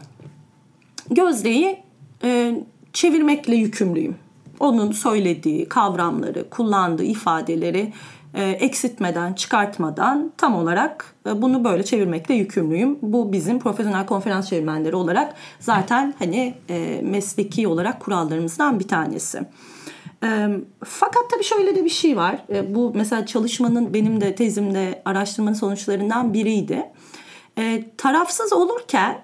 [1.11, 1.79] Gözde'yi
[2.23, 2.61] e,
[2.93, 4.15] çevirmekle yükümlüyüm.
[4.59, 7.93] Onun söylediği kavramları, kullandığı ifadeleri
[8.33, 12.97] e, eksiltmeden, çıkartmadan tam olarak e, bunu böyle çevirmekle yükümlüyüm.
[13.01, 19.41] Bu bizim profesyonel konferans çevirmenleri olarak zaten hani e, mesleki olarak kurallarımızdan bir tanesi.
[20.85, 22.45] Fakat tabii şöyle de bir şey var.
[22.69, 26.85] Bu mesela çalışmanın benim de tezimde araştırmanın sonuçlarından biriydi.
[27.97, 29.21] Tarafsız olurken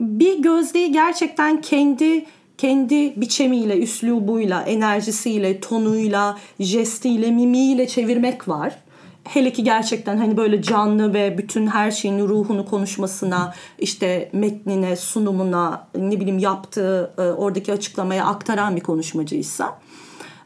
[0.00, 2.26] bir gözdeyi gerçekten kendi
[2.60, 8.76] kendi biçemiyle, üslubuyla, enerjisiyle, tonuyla, jestiyle, mimiyle çevirmek var.
[9.24, 15.86] Hele ki gerçekten hani böyle canlı ve bütün her şeyin ruhunu konuşmasına, işte metnine, sunumuna,
[15.94, 19.78] ne bileyim yaptığı e, oradaki açıklamaya aktaran bir konuşmacıysa.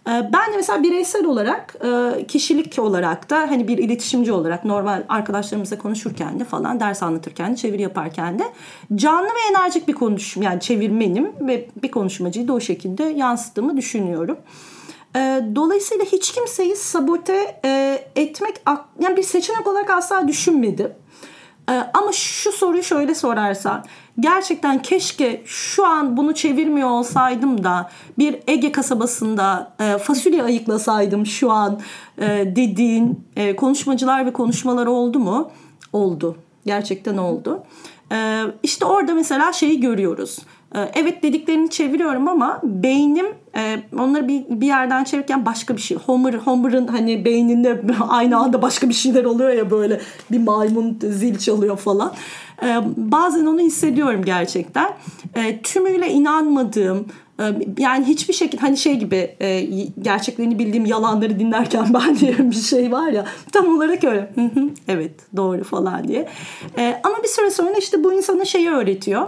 [0.07, 5.79] Ben de mesela bireysel olarak, e, kişilik olarak da hani bir iletişimci olarak normal arkadaşlarımızla
[5.79, 8.45] konuşurken de falan, ders anlatırken de, çeviri yaparken de
[8.95, 14.37] canlı ve enerjik bir konuşum yani çevirmenim ve bir konuşmacıyı da o şekilde yansıttığımı düşünüyorum.
[15.17, 18.63] E, dolayısıyla hiç kimseyi sabote e, etmek
[19.01, 20.93] yani bir seçenek olarak asla düşünmedim.
[21.67, 23.85] Ama şu soruyu şöyle sorarsan
[24.21, 31.51] gerçekten keşke şu an bunu çevirmiyor olsaydım da bir Ege kasabasında e, fasulye ayıklasaydım şu
[31.51, 31.81] an
[32.19, 35.51] e, dediğin e, konuşmacılar ve konuşmalar oldu mu?
[35.93, 36.37] Oldu.
[36.67, 37.63] Gerçekten oldu.
[38.63, 40.39] İşte orada mesela şeyi görüyoruz.
[40.95, 45.97] Evet dediklerini çeviriyorum ama beynim e, onları bir, bir yerden çevirirken başka bir şey.
[45.97, 51.39] Homer Homer'ın hani beyninde aynı anda başka bir şeyler oluyor ya böyle bir maymun zil
[51.39, 52.13] çalıyor falan.
[52.63, 54.91] E, bazen onu hissediyorum gerçekten.
[55.35, 57.07] E, tümüyle inanmadığım
[57.41, 57.45] e,
[57.79, 59.61] yani hiçbir şekilde hani şey gibi e,
[60.03, 64.31] gerçeklerini bildiğim yalanları dinlerken ben diye bir şey var ya tam olarak öyle
[64.89, 66.29] evet doğru falan diye
[67.03, 69.27] ama bir süre sonra işte bu insana şeyi öğretiyor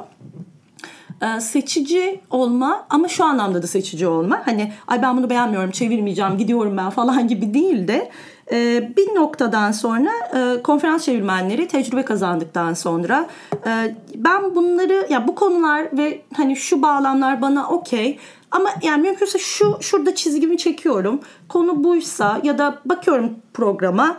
[1.40, 4.42] seçici olma ama şu anlamda da seçici olma.
[4.44, 8.10] Hani ay ben bunu beğenmiyorum çevirmeyeceğim gidiyorum ben falan gibi değil de
[8.52, 13.26] e, bir noktadan sonra e, konferans çevirmenleri tecrübe kazandıktan sonra
[13.66, 18.18] e, ben bunları ya bu konular ve hani şu bağlamlar bana okey
[18.50, 21.20] ama yani mümkünse şu şurada çizgimi çekiyorum.
[21.48, 24.16] Konu buysa ya da bakıyorum programa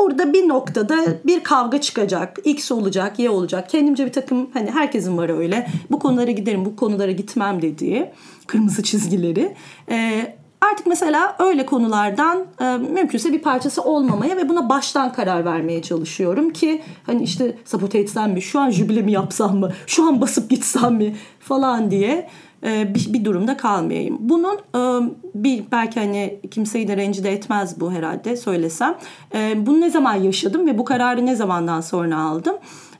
[0.00, 2.38] burada bir noktada bir kavga çıkacak.
[2.44, 3.70] X olacak, Y olacak.
[3.70, 5.70] Kendimce bir takım hani herkesin var öyle.
[5.90, 8.10] Bu konulara giderim, bu konulara gitmem dediği
[8.46, 9.54] kırmızı çizgileri.
[9.90, 15.82] Ee, Artık mesela öyle konulardan e, mümkünse bir parçası olmamaya ve buna baştan karar vermeye
[15.82, 20.20] çalışıyorum ki hani işte sabote etsem mi, şu an jübile mi yapsam mı, şu an
[20.20, 22.28] basıp gitsem mi falan diye
[22.62, 24.16] bir, bir durumda kalmayayım.
[24.20, 28.94] Bunun e, bir belki hani kimseyi de rencide etmez bu herhalde söylesem.
[29.34, 32.56] E, bunu ne zaman yaşadım ve bu kararı ne zamandan sonra aldım?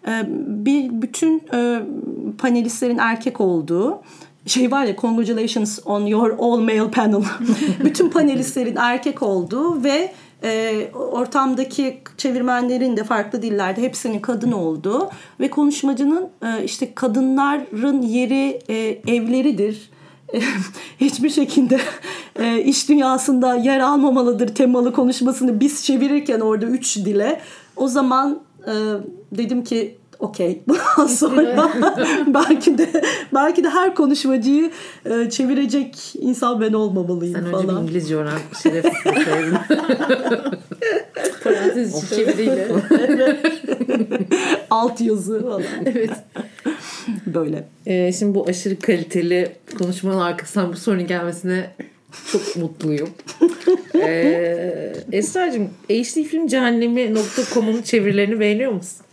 [0.06, 1.80] E, bir bütün e,
[2.38, 4.02] panelistlerin erkek olduğu
[4.46, 7.22] şey var ya congratulations on your all male panel.
[7.84, 10.12] Bütün panelistlerin erkek olduğu ve
[10.44, 18.58] e, ortamdaki çevirmenlerin de farklı dillerde hepsinin kadın olduğu ve konuşmacının e, işte kadınların yeri
[18.68, 18.74] e,
[19.06, 19.90] evleridir.
[21.00, 21.80] Hiçbir şekilde
[22.38, 27.40] e, iş dünyasında yer almamalıdır temalı konuşmasını biz çevirirken orada üç dile
[27.76, 28.72] o zaman e,
[29.32, 30.62] dedim ki okey.
[30.68, 31.70] Bundan sonra
[32.26, 33.02] belki de
[33.34, 34.70] belki de her konuşmacıyı
[35.06, 37.64] e, çevirecek insan ben olmamalıyım Sen falan.
[37.64, 38.38] önce bir İngilizce öğren.
[38.62, 38.92] Şerefsiz
[39.24, 39.58] sevdim.
[41.44, 42.68] Parantez çeviriyle.
[44.70, 45.62] Alt yazı falan.
[45.86, 46.10] evet.
[47.26, 47.64] Böyle.
[47.86, 51.70] Ee, şimdi bu aşırı kaliteli konuşmanın arkasından bu sorunun gelmesine
[52.32, 53.08] çok mutluyum.
[53.94, 59.06] ee, Esra'cığım HD film cehennemi.com'un çevirilerini beğeniyor musun?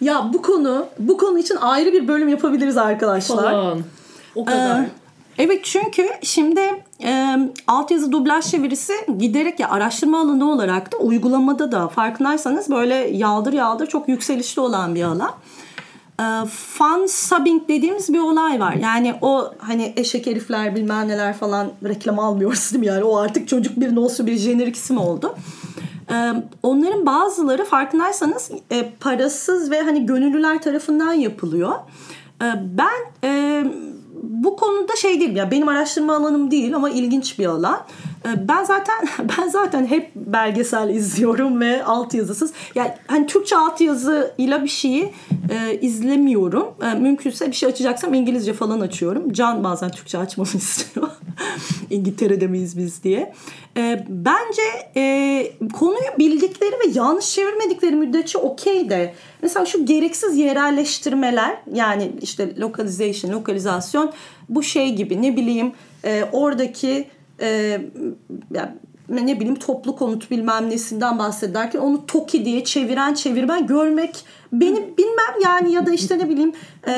[0.00, 3.50] Ya bu konu bu konu için ayrı bir bölüm yapabiliriz arkadaşlar.
[3.52, 3.80] Falan.
[4.34, 4.80] O kadar.
[4.80, 4.90] Ee,
[5.38, 6.60] Evet çünkü şimdi
[7.04, 13.52] e, altyazı dublaj çevirisi giderek ya araştırma alanı olarak da uygulamada da farkındaysanız böyle yaldır
[13.52, 15.30] yaldır çok yükselişli olan bir alan.
[16.20, 18.72] E, fan subbing dediğimiz bir olay var.
[18.72, 22.86] Yani o hani eşek herifler bilmem neler falan reklam almıyoruz değil mi?
[22.86, 25.34] Yani o artık çocuk bir olsun bir jenerik isim oldu.
[26.10, 31.72] E, onların bazıları farkındaysanız e, parasız ve hani gönüllüler tarafından yapılıyor.
[32.42, 32.46] E,
[32.78, 33.64] ben e,
[34.22, 37.80] bu konuda şey değil ya benim araştırma alanım değil ama ilginç bir alan.
[38.26, 39.08] Ee, Ben zaten
[39.38, 42.52] ben zaten hep belgesel izliyorum ve altyazısız.
[42.74, 45.12] Yani hani Türkçe altyazıyla bir şeyi
[45.50, 46.74] e, izlemiyorum.
[46.82, 49.32] E, mümkünse bir şey açacaksam İngilizce falan açıyorum.
[49.32, 51.08] Can bazen Türkçe açmamı istiyor.
[51.90, 53.34] İngiltere'de miyiz biz diye.
[53.76, 54.62] E, bence
[54.96, 62.56] e, konuyu bildikleri ve yanlış çevirmedikleri müddetçe okey de mesela şu gereksiz yerelleştirmeler yani işte
[62.56, 64.12] localization, lokalizasyon
[64.48, 65.72] bu şey gibi ne bileyim
[66.04, 67.04] e, oradaki
[67.40, 67.80] e,
[68.54, 68.74] ya,
[69.08, 75.34] ne bileyim toplu konut bilmem nesinden bahsederken onu Toki diye çeviren çevirmen görmek beni bilmem
[75.44, 76.52] yani ya da işte ne bileyim
[76.86, 76.92] e,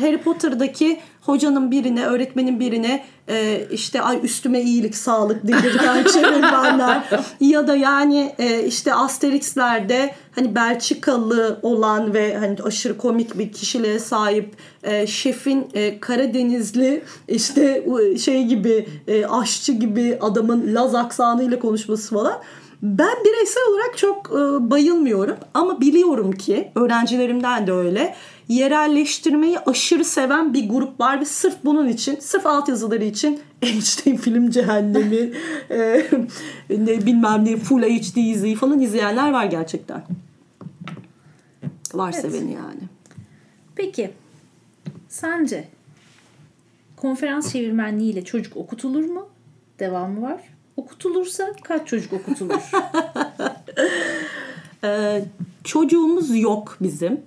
[0.00, 7.04] Harry Potter'daki hocanın birine öğretmenin birine e, işte ay üstüme iyilik sağlık dedirten çevirmenler.
[7.40, 13.98] Ya da yani e, işte Asterix'lerde hani Belçikalı olan ve hani aşırı komik bir kişiliğe
[13.98, 17.84] sahip e, şefin e, Karadenizli işte
[18.24, 22.42] şey gibi e, aşçı gibi adamın Laz aksanıyla konuşması falan
[22.82, 28.14] ben bireysel olarak çok e, bayılmıyorum ama biliyorum ki öğrencilerimden de öyle
[28.48, 34.50] yerelleştirmeyi aşırı seven bir grup var ve sırf bunun için, sırf altyazıları için Einstein film
[34.50, 35.16] cehennemi
[35.70, 36.06] e,
[36.70, 40.02] ne bilmem ne full HD izleyi falan izleyenler var gerçekten.
[41.94, 42.32] Var Evet.
[42.32, 42.80] seveni yani.
[43.76, 44.10] Peki
[45.08, 45.68] sence
[46.96, 49.28] konferans çevirmenliğiyle çocuk okutulur mu?
[49.78, 50.40] Devamı var.
[50.78, 52.62] Okutulursa kaç çocuk okutulur?
[54.84, 55.24] Ee,
[55.64, 57.20] çocuğumuz yok bizim.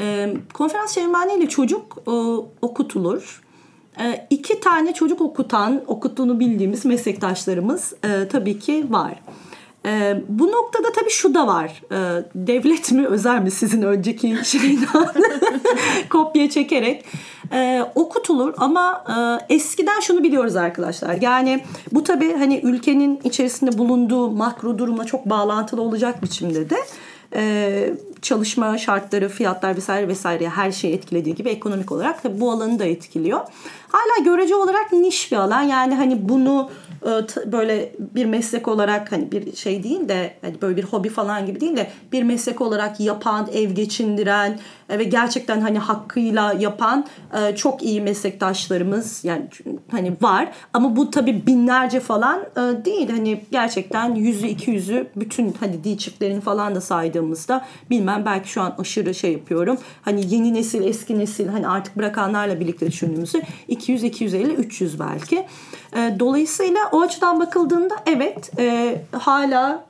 [0.00, 2.10] Ee, konferans çevirmenliğiyle çocuk e,
[2.62, 3.42] okutulur.
[4.00, 9.22] Ee, iki tane çocuk okutan, okuttuğunu bildiğimiz meslektaşlarımız e, tabii ki var.
[9.86, 11.82] Ee, bu noktada tabii şu da var.
[11.92, 15.08] Ee, devlet mi özel mi sizin önceki şeyden
[16.10, 17.04] kopya çekerek
[17.52, 19.04] e, okutulur ama
[19.48, 21.18] e, eskiden şunu biliyoruz arkadaşlar.
[21.20, 26.76] Yani bu tabii hani ülkenin içerisinde bulunduğu makro durumla çok bağlantılı olacak biçimde de
[27.34, 32.78] e, çalışma şartları, fiyatlar vesaire vesaire her şeyi etkilediği gibi ekonomik olarak tabii bu alanı
[32.78, 33.40] da etkiliyor.
[33.88, 35.62] Hala görece olarak niş bir alan.
[35.62, 36.89] Yani hani bunu e,
[37.46, 41.60] böyle bir meslek olarak hani bir şey değil de hani böyle bir hobi falan gibi
[41.60, 44.58] değil de bir meslek olarak yapan, ev geçindiren
[44.98, 49.48] ve gerçekten hani hakkıyla yapan e, çok iyi meslektaşlarımız yani
[49.90, 50.48] hani var.
[50.72, 53.10] Ama bu tabii binlerce falan e, değil.
[53.10, 58.62] Hani gerçekten yüzü iki yüzü bütün hani dil çiftlerini falan da saydığımızda bilmem belki şu
[58.62, 59.78] an aşırı şey yapıyorum.
[60.02, 65.46] Hani yeni nesil eski nesil hani artık bırakanlarla birlikte düşündüğümüzde 200 250 300 belki.
[65.96, 68.50] E, dolayısıyla o açıdan bakıldığında evet
[69.12, 69.84] hala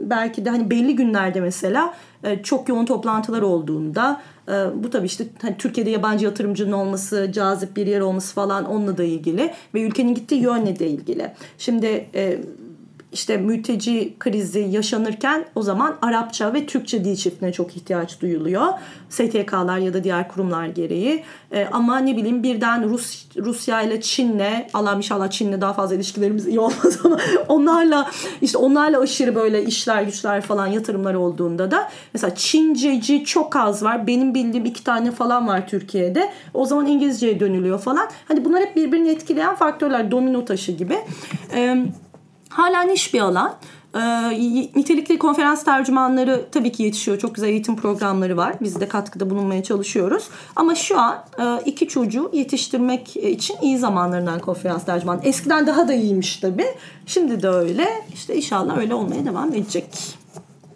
[0.00, 1.94] belki de hani belli günlerde mesela
[2.42, 4.52] çok yoğun toplantılar olduğunda e,
[4.84, 9.04] bu tabii işte hani Türkiye'de yabancı yatırımcının olması, cazip bir yer olması falan onunla da
[9.04, 11.32] ilgili ve ülkenin gittiği yönle de ilgili.
[11.58, 12.38] Şimdi e,
[13.12, 18.66] işte mülteci krizi yaşanırken o zaman Arapça ve Türkçe dil çiftine çok ihtiyaç duyuluyor.
[19.08, 21.24] STK'lar ya da diğer kurumlar gereği.
[21.52, 26.46] E, ama ne bileyim birden Rus Rusya ile Çin'le Allah inşallah Çin'le daha fazla ilişkilerimiz
[26.46, 27.18] iyi olmaz ama
[27.48, 28.10] onlarla
[28.42, 34.06] işte onlarla aşırı böyle işler güçler falan yatırımlar olduğunda da mesela Çinceci çok az var.
[34.06, 36.32] Benim bildiğim iki tane falan var Türkiye'de.
[36.54, 38.08] O zaman İngilizceye dönülüyor falan.
[38.28, 40.98] Hani bunlar hep birbirini etkileyen faktörler domino taşı gibi.
[41.54, 41.86] Eee
[42.50, 43.54] Hala niş bir alan.
[43.94, 44.00] Ee,
[44.76, 47.18] nitelikli konferans tercümanları tabii ki yetişiyor.
[47.18, 48.54] Çok güzel eğitim programları var.
[48.60, 50.28] Biz de katkıda bulunmaya çalışıyoruz.
[50.56, 55.20] Ama şu an e, iki çocuğu yetiştirmek için iyi zamanlarından konferans tercüman.
[55.24, 56.66] Eskiden daha da iyiymiş tabii.
[57.06, 57.88] Şimdi de öyle.
[58.14, 59.86] İşte inşallah öyle olmaya devam edecek.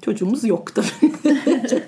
[0.03, 1.13] Çocuğumuz yok tabii.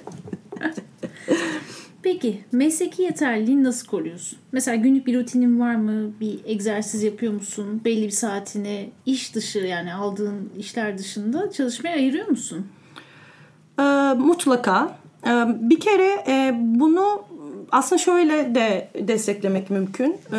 [2.06, 4.38] Peki mesleki yeterliliğini nasıl koruyorsun?
[4.52, 6.12] Mesela günlük bir rutinin var mı?
[6.20, 7.80] Bir egzersiz yapıyor musun?
[7.84, 12.66] Belli bir saatini iş dışı yani aldığın işler dışında çalışmaya ayırıyor musun?
[13.78, 13.82] Ee,
[14.18, 14.98] mutlaka.
[15.26, 17.24] e, bir kere e, bunu
[17.72, 20.12] aslında şöyle de desteklemek mümkün.
[20.12, 20.38] E,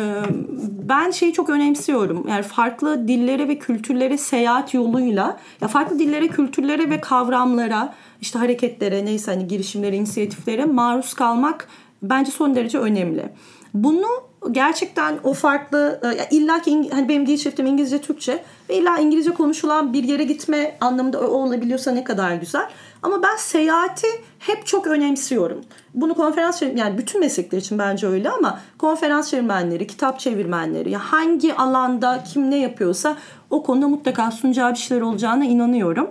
[0.88, 2.28] ben şeyi çok önemsiyorum.
[2.28, 9.04] Yani farklı dillere ve kültürlere seyahat yoluyla ya farklı dillere, kültürlere ve kavramlara, işte hareketlere,
[9.04, 11.68] neyse hani girişimlere, inisiyatiflere maruz kalmak
[12.02, 13.28] bence son derece önemli.
[13.74, 18.98] Bunu gerçekten o farklı e, illa ki hani benim dil çiftim İngilizce Türkçe ve illa
[18.98, 22.68] İngilizce konuşulan bir yere gitme anlamında olabiliyorsa ne kadar güzel.
[23.02, 24.06] Ama ben seyahati
[24.38, 25.60] hep çok önemsiyorum.
[25.94, 31.54] Bunu konferans yani bütün meslekler için bence öyle ama konferans çevirmenleri, kitap çevirmenleri ya hangi
[31.54, 33.16] alanda kim ne yapıyorsa
[33.50, 36.10] o konuda mutlaka sunacağı bir şeyler olacağına inanıyorum.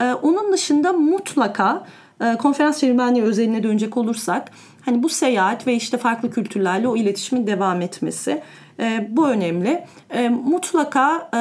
[0.00, 1.86] Ee, onun dışında mutlaka
[2.20, 4.50] e, konferans çevirmenliği özeline dönecek olursak
[4.86, 8.42] hani bu seyahat ve işte farklı kültürlerle o iletişimin devam etmesi
[8.80, 9.84] e, bu önemli.
[10.10, 11.40] E, mutlaka e,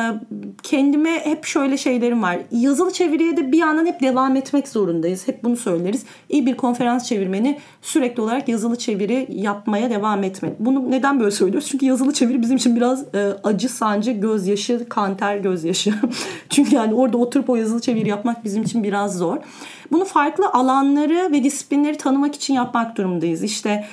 [0.63, 2.37] kendime hep şöyle şeylerim var.
[2.51, 5.27] Yazılı çeviriye de bir yandan hep devam etmek zorundayız.
[5.27, 6.05] Hep bunu söyleriz.
[6.29, 10.59] İyi bir konferans çevirmeni sürekli olarak yazılı çeviri yapmaya devam etmek.
[10.59, 11.67] Bunu neden böyle söylüyoruz?
[11.69, 15.93] Çünkü yazılı çeviri bizim için biraz e, acı, sancı, gözyaşı, kanter gözyaşı.
[16.49, 19.37] Çünkü yani orada oturup o yazılı çeviri yapmak bizim için biraz zor.
[19.91, 23.43] Bunu farklı alanları ve disiplinleri tanımak için yapmak durumundayız.
[23.43, 23.85] İşte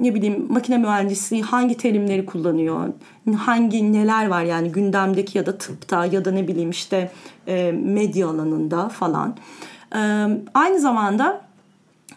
[0.00, 2.88] ne bileyim makine mühendisliği hangi terimleri kullanıyor,
[3.38, 7.10] hangi neler var yani gündemdeki ya da tıpta ya da ne bileyim işte
[7.72, 9.36] medya alanında falan.
[10.54, 11.40] Aynı zamanda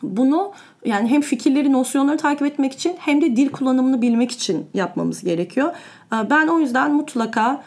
[0.04, 0.52] bunu
[0.86, 5.72] yani hem fikirleri, nosyonları takip etmek için hem de dil kullanımını bilmek için yapmamız gerekiyor.
[6.12, 7.63] Ben o yüzden mutlaka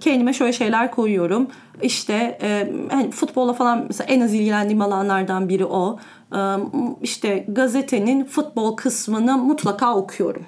[0.00, 1.48] kendime şöyle şeyler koyuyorum.
[1.82, 2.38] İşte
[2.90, 5.98] hani futbolla falan mesela en az ilgilendiğim alanlardan biri o
[7.02, 10.46] işte gazetenin futbol kısmını mutlaka okuyorum.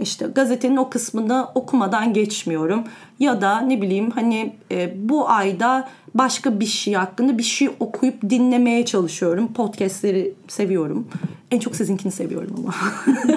[0.00, 2.84] İşte gazetenin o kısmını okumadan geçmiyorum.
[3.18, 8.30] Ya da ne bileyim hani e, bu ayda başka bir şey hakkında bir şey okuyup
[8.30, 9.52] dinlemeye çalışıyorum.
[9.52, 11.08] Podcastleri seviyorum.
[11.50, 12.74] En çok sizinkini seviyorum ama.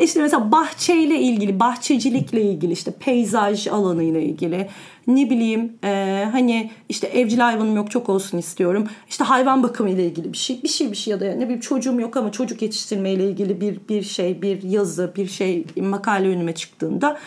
[0.00, 4.68] İşte mesela bahçeyle ilgili, bahçecilikle ilgili, işte peyzaj alanıyla ilgili
[5.06, 8.86] ne bileyim e, hani işte evcil hayvanım yok çok olsun istiyorum.
[9.08, 11.60] İşte hayvan bakımı ile ilgili bir şey bir şey bir şey ya da ne bileyim
[11.60, 16.28] çocuğum yok ama çocuk yetiştirme ile ilgili bir bir şey bir yazı bir şey makale
[16.28, 17.18] önüme çıktığında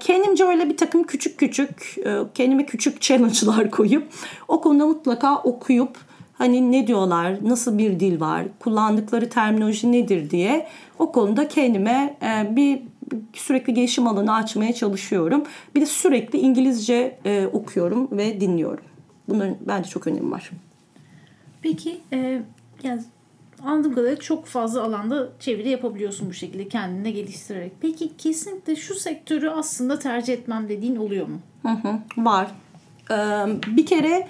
[0.00, 4.08] kendimce öyle bir takım küçük küçük e, kendime küçük challenge'lar koyup
[4.48, 5.96] o konuda mutlaka okuyup
[6.32, 10.66] hani ne diyorlar, nasıl bir dil var, kullandıkları terminoloji nedir diye
[10.98, 12.82] o konuda kendime e, bir
[13.32, 15.44] sürekli gelişim alanı açmaya çalışıyorum.
[15.74, 18.84] Bir de sürekli İngilizce e, okuyorum ve dinliyorum.
[19.28, 20.50] Bunun bence çok önemi var.
[21.62, 22.42] Peki e,
[22.82, 23.02] yani
[23.66, 27.72] anladığım kadarıyla çok fazla alanda çeviri yapabiliyorsun bu şekilde kendine geliştirerek.
[27.80, 31.38] Peki kesinlikle şu sektörü aslında tercih etmem dediğin oluyor mu?
[31.62, 32.50] Hı hı, var.
[33.10, 33.14] Ee,
[33.76, 34.28] bir kere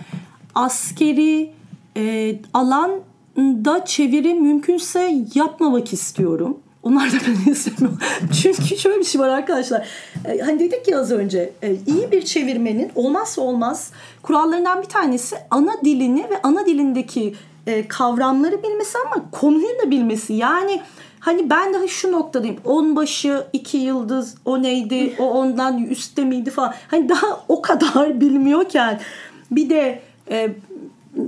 [0.54, 1.50] askeri
[1.96, 6.58] e, alanda çeviri mümkünse yapmamak istiyorum.
[6.82, 7.96] Onlar da beni istemiyor.
[8.42, 9.88] Çünkü şöyle bir şey var arkadaşlar.
[10.24, 13.92] E, hani dedik ya az önce e, iyi bir çevirmenin olmazsa olmaz
[14.22, 17.34] kurallarından bir tanesi ana dilini ve ana dilindeki
[17.66, 20.35] e, kavramları bilmesi ama konuyu da bilmesi.
[20.35, 20.81] Yani
[21.20, 22.57] hani ben daha şu noktadayım.
[22.64, 26.75] On başı, iki yıldız, o neydi, o ondan üstte miydi falan.
[26.88, 29.01] Hani daha o kadar bilmiyorken
[29.51, 30.48] bir de e,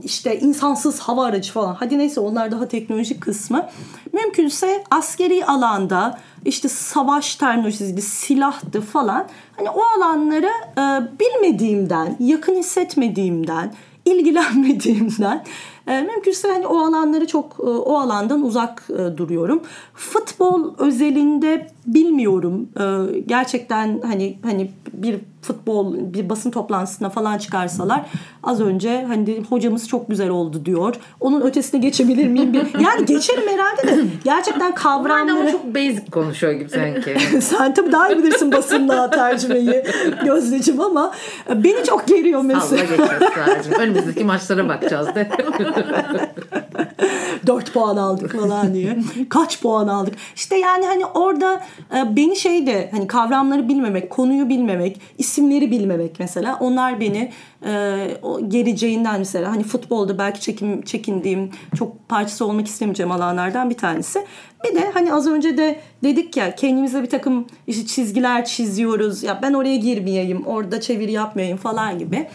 [0.04, 1.74] işte insansız hava aracı falan.
[1.74, 3.68] Hadi neyse onlar daha teknolojik kısmı.
[4.12, 9.26] Mümkünse askeri alanda işte savaş terminolojisi, silahtı falan.
[9.56, 10.82] Hani o alanları e,
[11.20, 13.72] bilmediğimden, yakın hissetmediğimden,
[14.04, 15.44] ilgilenmediğimden
[15.86, 19.62] e, mümkünse hani o alanları çok e, o alandan uzak e, duruyorum.
[19.94, 22.68] Futbol özelinde bilmiyorum.
[22.80, 28.02] E, gerçekten hani hani bir futbol bir basın toplantısına falan çıkarsalar
[28.42, 30.94] az önce hani hocamız çok güzel oldu diyor.
[31.20, 32.52] Onun ötesine geçebilir miyim?
[32.52, 35.36] Bir, yani geçerim herhalde de gerçekten kavramları.
[35.36, 37.16] Onlar çok basic konuşuyor gibi sanki.
[37.40, 39.84] Sen tabii daha iyi bilirsin basında tercümeyi
[40.24, 41.12] Gözdeciğim ama
[41.54, 42.64] beni çok geriyor mesela.
[42.64, 45.28] Salla geçiyoruz Önümüzdeki maçlara bakacağız de.
[47.46, 48.98] 4 puan aldık falan diye.
[49.28, 50.14] Kaç puan aldık?
[50.36, 51.60] İşte yani hani orada
[51.96, 57.32] e, beni şey de hani kavramları bilmemek, konuyu bilmemek, isimleri bilmemek mesela onlar beni
[57.66, 63.76] e, o geleceğinden mesela hani futbolda belki çekim, çekindiğim çok parçası olmak istemeyeceğim alanlardan bir
[63.76, 64.24] tanesi.
[64.64, 69.22] Bir de hani az önce de dedik ya kendimize bir takım işte çizgiler çiziyoruz.
[69.22, 72.26] Ya ben oraya girmeyeyim, orada çeviri yapmayayım falan gibi.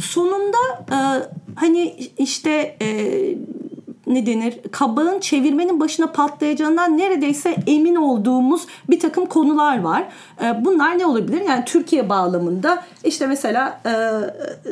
[0.00, 0.58] Sonunda
[0.90, 0.98] e,
[1.54, 3.08] hani işte e,
[4.06, 10.08] ne denir kabağın çevirmenin başına patlayacağından neredeyse emin olduğumuz bir takım konular var.
[10.44, 11.40] E, bunlar ne olabilir?
[11.48, 13.90] Yani Türkiye bağlamında işte mesela e,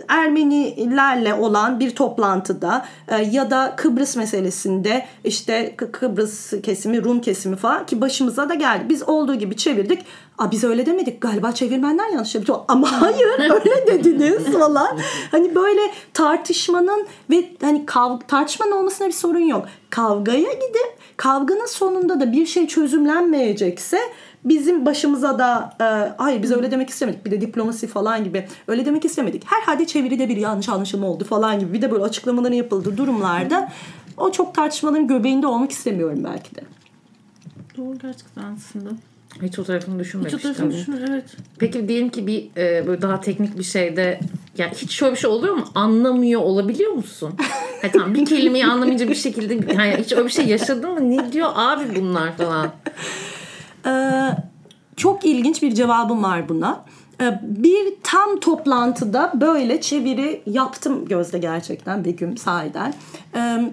[0.08, 7.86] Ermenilerle olan bir toplantıda e, ya da Kıbrıs meselesinde işte Kıbrıs kesimi, Rum kesimi falan
[7.86, 8.84] ki başımıza da geldi.
[8.88, 10.04] Biz olduğu gibi çevirdik.
[10.38, 12.58] Aa, biz öyle demedik galiba çevirmenler yanlış yapıyor.
[12.68, 14.98] Ama hayır öyle dediniz falan.
[15.30, 15.80] Hani böyle
[16.14, 19.66] tartışmanın ve hani kav tartışmanın olmasına bir sorun yok.
[19.90, 23.98] Kavgaya gidip kavganın sonunda da bir şey çözümlenmeyecekse
[24.44, 25.84] bizim başımıza da e,
[26.18, 29.42] hayır biz öyle demek istemedik bir de diplomasi falan gibi öyle demek istemedik.
[29.46, 33.72] Herhalde çeviride bir yanlış anlaşılma oldu falan gibi bir de böyle açıklamaların yapıldığı durumlarda
[34.16, 36.60] o çok tartışmaların göbeğinde olmak istemiyorum belki de.
[37.76, 38.90] Doğru gerçekten aslında.
[39.42, 40.38] Hiç o tarafını düşünmemiştim.
[40.38, 41.24] Hiç o tarafını düşünmedim evet.
[41.58, 44.20] Peki diyelim ki bir e, böyle daha teknik bir şeyde
[44.58, 45.64] yani hiç şöyle bir şey oluyor mu?
[45.74, 47.34] Anlamıyor olabiliyor musun?
[47.82, 51.10] Ha, tamam bir kelimeyi anlamayınca bir şekilde yani hiç öyle bir şey yaşadın mı?
[51.10, 52.70] Ne diyor abi bunlar falan?
[53.86, 54.30] Ee,
[54.96, 56.84] çok ilginç bir cevabım var buna.
[57.20, 62.94] Ee, bir tam toplantıda böyle çeviri yaptım Gözde gerçekten Begüm sahiden.
[63.36, 63.72] Ee,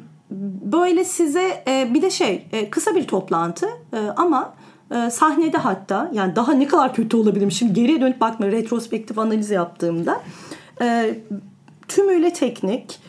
[0.72, 4.54] böyle size e, bir de şey e, kısa bir toplantı e, ama
[5.12, 10.22] sahnede hatta yani daha ne kadar kötü olabilirim şimdi geriye dönüp bakma retrospektif analiz yaptığımda
[11.88, 13.00] tümüyle teknik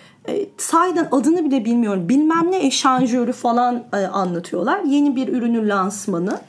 [0.58, 6.40] sahiden adını bile bilmiyorum bilmem ne eşanjörü falan anlatıyorlar yeni bir ürünün lansmanı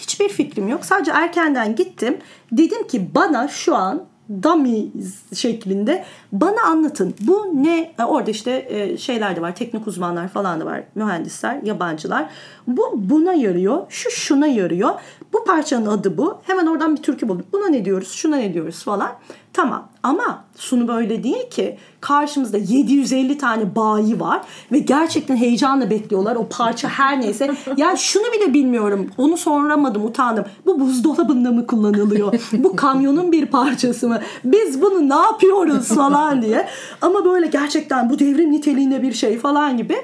[0.00, 0.84] Hiçbir fikrim yok.
[0.84, 2.18] Sadece erkenden gittim.
[2.52, 4.04] Dedim ki bana şu an
[4.42, 4.86] dummy
[5.34, 7.14] şeklinde bana anlatın.
[7.20, 7.92] Bu ne?
[8.06, 9.56] Orada işte e, şeyler de var.
[9.56, 10.82] Teknik uzmanlar falan da var.
[10.94, 12.30] Mühendisler, yabancılar.
[12.66, 13.86] Bu buna yarıyor.
[13.88, 14.90] Şu şuna yarıyor.
[15.38, 16.38] Bu parçanın adı bu.
[16.42, 17.46] Hemen oradan bir türkü bulduk.
[17.52, 18.12] Buna ne diyoruz?
[18.12, 19.12] Şuna ne diyoruz falan.
[19.52, 21.78] Tamam ama sunu böyle değil ki.
[22.00, 24.40] Karşımızda 750 tane bayi var
[24.72, 27.50] ve gerçekten heyecanla bekliyorlar o parça her neyse.
[27.76, 29.10] Ya şunu bile bilmiyorum.
[29.18, 30.44] Onu soramadım, utandım.
[30.66, 32.32] Bu buzdolabında mı kullanılıyor?
[32.52, 34.20] Bu kamyonun bir parçası mı?
[34.44, 36.68] Biz bunu ne yapıyoruz falan diye.
[37.00, 39.96] Ama böyle gerçekten bu devrim niteliğinde bir şey falan gibi.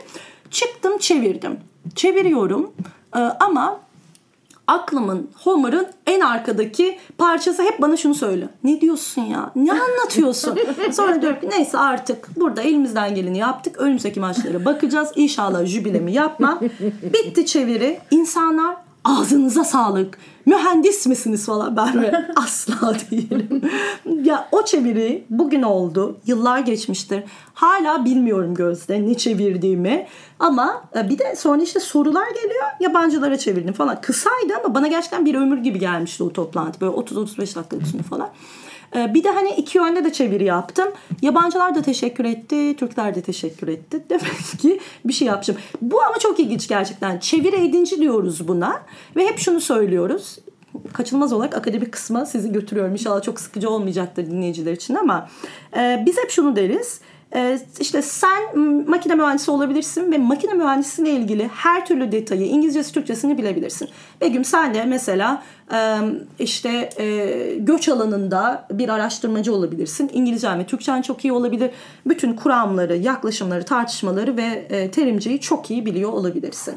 [0.51, 1.57] Çıktım çevirdim.
[1.95, 2.71] Çeviriyorum.
[3.17, 3.84] Ee, ama
[4.67, 8.49] aklımın Homer'ın en arkadaki parçası hep bana şunu söyle.
[8.65, 9.51] Ne diyorsun ya?
[9.57, 10.59] Ne anlatıyorsun?
[10.93, 13.77] Sonra diyorum ki neyse artık burada elimizden geleni yaptık.
[13.79, 15.09] Önümüzdeki maçlara bakacağız.
[15.17, 16.61] İnşallah jübilemi yapma.
[17.03, 17.99] Bitti çeviri.
[18.11, 20.19] İnsanlar ağzınıza sağlık.
[20.47, 22.29] Mühendis misiniz falan ben mi?
[22.37, 23.63] Asla değilim.
[24.25, 26.17] ya o çeviri bugün oldu.
[26.27, 27.25] Yıllar geçmiştir.
[27.55, 30.07] Hala bilmiyorum Gözde ne çevirdiğimi.
[30.39, 32.65] Ama e, bir de sonra işte sorular geliyor.
[32.81, 34.01] Yabancılara çevirdim falan.
[34.01, 36.81] Kısaydı ama bana gerçekten bir ömür gibi gelmişti o toplantı.
[36.81, 38.29] Böyle 30-35 dakika içinde falan.
[38.97, 40.89] E, bir de hani iki yönde de çeviri yaptım.
[41.23, 44.05] Yabancılar da teşekkür etti, Türkler de teşekkür etti.
[44.11, 45.57] Demek ki bir şey yapmışım.
[45.83, 47.19] Bu ama çok ilginç gerçekten.
[47.19, 48.83] Çeviri edinci diyoruz buna.
[49.17, 50.39] Ve hep şunu söylüyoruz.
[50.93, 52.93] Kaçınılmaz olarak akademik kısma sizi götürüyorum.
[52.93, 55.29] İnşallah çok sıkıcı olmayacaktır dinleyiciler için ama
[55.77, 57.14] e, biz hep şunu deriz ee,
[57.81, 58.59] işte sen
[58.89, 63.89] makine mühendisi olabilirsin ve makine mühendisliğine ilgili her türlü detayı İngilizcesi Türkçesini bilebilirsin.
[64.21, 65.43] Begüm sen de mesela
[66.39, 66.91] işte
[67.59, 70.11] göç alanında bir araştırmacı olabilirsin.
[70.13, 71.71] İngilizcen ve Türkçen çok iyi olabilir.
[72.07, 76.75] Bütün kuramları, yaklaşımları, tartışmaları ve terimciyi çok iyi biliyor olabilirsin.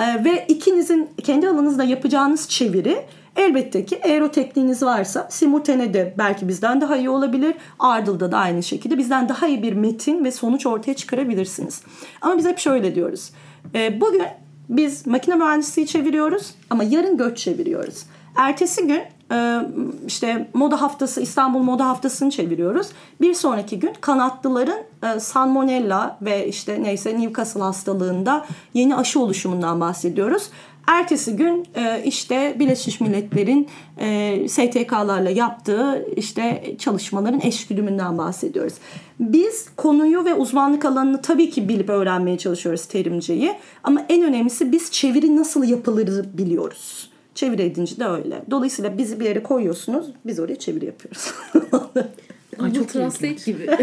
[0.00, 3.04] Ve ikinizin kendi alanınızda yapacağınız çeviri
[3.38, 7.54] Elbette ki eğer tekniğiniz varsa simultane de belki bizden daha iyi olabilir.
[7.78, 11.82] Ardıl'da da aynı şekilde bizden daha iyi bir metin ve sonuç ortaya çıkarabilirsiniz.
[12.20, 13.30] Ama biz hep şöyle diyoruz.
[13.74, 14.22] E, bugün
[14.68, 18.04] biz makine mühendisliği çeviriyoruz ama yarın göç çeviriyoruz.
[18.36, 19.60] Ertesi gün e,
[20.06, 22.88] işte moda haftası İstanbul moda haftasını çeviriyoruz.
[23.20, 30.50] Bir sonraki gün kanatlıların e, salmonella ve işte neyse Newcastle hastalığında yeni aşı oluşumundan bahsediyoruz.
[30.88, 33.68] Ertesi gün e, işte Birleşmiş Milletler'in
[34.00, 38.74] e, STK'larla yaptığı işte çalışmaların eşgüdümünden bahsediyoruz.
[39.20, 43.52] Biz konuyu ve uzmanlık alanını tabii ki bilip öğrenmeye çalışıyoruz terimceyi.
[43.84, 47.10] Ama en önemlisi biz çeviri nasıl yapılır biliyoruz.
[47.34, 48.42] Çeviri edinci de öyle.
[48.50, 51.32] Dolayısıyla bizi bir yere koyuyorsunuz, biz oraya çeviri yapıyoruz.
[52.62, 53.66] Ay çok translate gibi.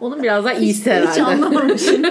[0.00, 1.10] Onun biraz daha iyisi herhalde.
[1.12, 2.02] Hiç anlamamışım.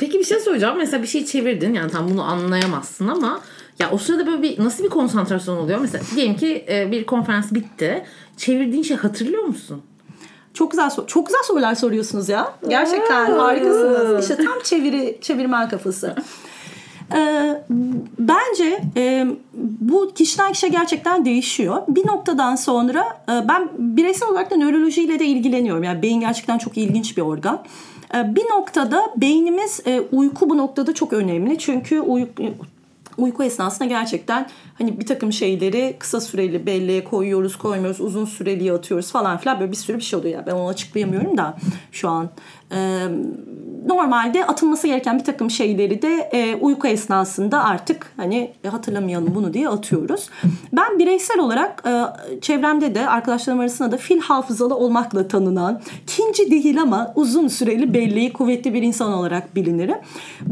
[0.00, 0.78] Peki bir şey soracağım.
[0.78, 1.74] Mesela bir şey çevirdin.
[1.74, 3.40] Yani tam bunu anlayamazsın ama
[3.78, 5.78] ya o sırada böyle bir nasıl bir konsantrasyon oluyor?
[5.80, 8.04] Mesela diyelim ki e, bir konferans bitti.
[8.36, 9.82] Çevirdiğin şey hatırlıyor musun?
[10.54, 12.52] Çok güzel çok güzel sorular soruyorsunuz ya.
[12.68, 14.22] Gerçekten harikasınız.
[14.30, 16.14] İşte tam çeviri çevirmen kafası.
[17.14, 17.62] Ee,
[18.18, 19.26] bence e,
[19.80, 21.82] bu kişiden kişiye gerçekten değişiyor.
[21.88, 25.82] Bir noktadan sonra e, ben bireysel olarak da nörolojiyle de ilgileniyorum.
[25.82, 27.62] Yani beyin gerçekten çok ilginç bir organ.
[28.14, 31.58] E, bir noktada beynimiz e, uyku bu noktada çok önemli.
[31.58, 32.42] Çünkü uyku,
[33.18, 34.48] uyku esnasında gerçekten
[34.78, 39.72] hani bir takım şeyleri kısa süreli belleğe koyuyoruz, koymuyoruz, uzun süreli atıyoruz falan filan böyle
[39.72, 40.34] bir sürü bir şey oluyor.
[40.34, 41.56] Yani ben onu açıklayamıyorum da
[41.92, 42.28] şu an.
[42.72, 43.08] Ee,
[43.86, 49.68] normalde atılması gereken bir takım şeyleri de e, uyku esnasında artık hani hatırlamayalım bunu diye
[49.68, 50.28] atıyoruz.
[50.72, 52.02] Ben bireysel olarak e,
[52.40, 58.32] çevremde de arkadaşlarım arasında da fil hafızalı olmakla tanınan, kinci değil ama uzun süreli belleği
[58.32, 59.98] kuvvetli bir insan olarak bilinirim.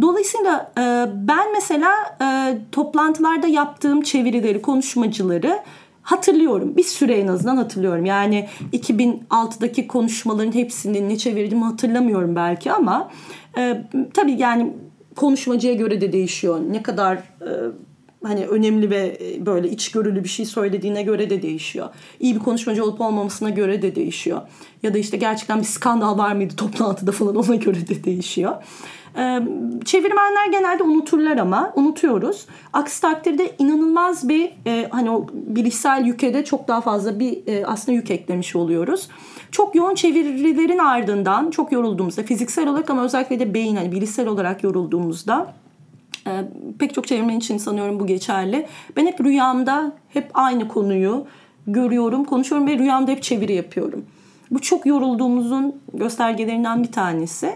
[0.03, 1.91] Dolayısıyla e, ben mesela
[2.23, 5.59] e, toplantılarda yaptığım çevirileri, konuşmacıları
[6.07, 6.77] hatırlıyorum.
[6.77, 8.05] Bir süre en azından hatırlıyorum.
[8.05, 13.11] Yani 2006'daki konuşmaların hepsini ne çevirdiğimi hatırlamıyorum belki ama
[13.59, 13.85] e,
[14.15, 14.73] tabii yani
[15.17, 16.61] konuşmacıya göre de değişiyor.
[16.71, 17.51] Ne kadar e,
[18.27, 21.89] hani önemli ve e, böyle içgörülü bir şey söylediğine göre de değişiyor.
[22.21, 24.41] İyi bir konuşmacı olup olmamasına göre de değişiyor.
[24.83, 28.53] Ya da işte gerçekten bir skandal var mıydı toplantıda falan ona göre de değişiyor.
[29.19, 29.43] Ee,
[29.85, 32.47] çevirmenler genelde unuturlar ama unutuyoruz.
[32.73, 37.67] Aksi takdirde inanılmaz bir e, hani o bilişsel yüke de çok daha fazla bir e,
[37.67, 39.09] aslında yük eklemiş oluyoruz.
[39.51, 44.63] Çok yoğun çevirilerin ardından çok yorulduğumuzda fiziksel olarak ama özellikle de beyin hani bilişsel olarak
[44.63, 45.55] yorulduğumuzda
[46.27, 46.31] e,
[46.79, 48.67] pek çok çevirmen için sanıyorum bu geçerli.
[48.97, 51.27] Ben hep rüyamda hep aynı konuyu
[51.67, 54.05] görüyorum, konuşuyorum ve rüyamda hep çeviri yapıyorum.
[54.51, 57.51] Bu çok yorulduğumuzun göstergelerinden bir tanesi.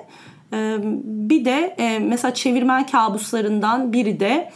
[1.05, 4.53] Bir de mesela çevirmen kabuslarından biri de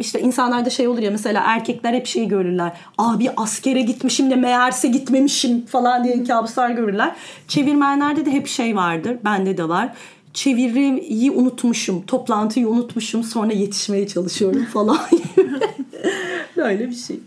[0.00, 2.72] işte insanlarda şey olur ya mesela erkekler hep şeyi görürler.
[2.98, 7.12] Abi askere gitmişim de meğerse gitmemişim falan diye kabuslar görürler.
[7.48, 9.16] Çevirmenlerde de hep şey vardır.
[9.24, 9.92] Bende de var.
[10.36, 14.98] Çeviriyi unutmuşum, toplantıyı unutmuşum sonra yetişmeye çalışıyorum falan.
[16.56, 17.20] Böyle bir şey.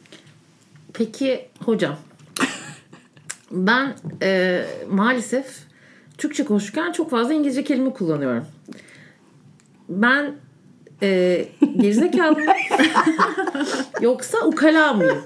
[0.94, 1.98] Peki hocam
[3.52, 5.60] ben e, maalesef
[6.18, 8.46] Türkçe konuşurken çok fazla İngilizce kelime kullanıyorum.
[9.90, 10.36] Ben
[11.02, 11.46] e,
[11.78, 12.38] gerizekalı
[14.02, 15.18] yoksa ukala mıyım?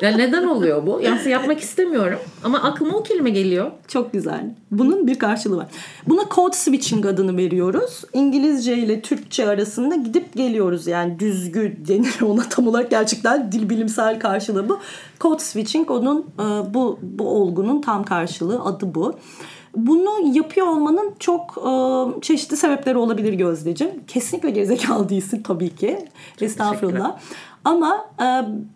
[0.00, 1.00] Yani neden oluyor bu?
[1.02, 3.70] Yani yapmak istemiyorum ama aklıma o kelime geliyor.
[3.88, 4.54] Çok güzel.
[4.70, 5.66] Bunun bir karşılığı var.
[6.06, 8.04] Buna code switching adını veriyoruz.
[8.12, 10.86] İngilizce ile Türkçe arasında gidip geliyoruz.
[10.86, 14.78] Yani düzgü denir ona tam olarak gerçekten dil bilimsel karşılığı bu.
[15.20, 19.14] Code switching onun e, bu bu olgunun tam karşılığı adı bu.
[19.76, 23.92] Bunu yapıyor olmanın çok e, çeşitli sebepleri olabilir Gözdeciğim.
[24.06, 25.98] Kesinlikle gerizekalı değilsin tabii ki.
[26.32, 27.18] Çok Estağfurullah.
[27.64, 28.26] Ama e,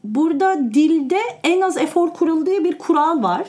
[0.05, 3.47] burada dilde en az efor kuralı diye bir kural var.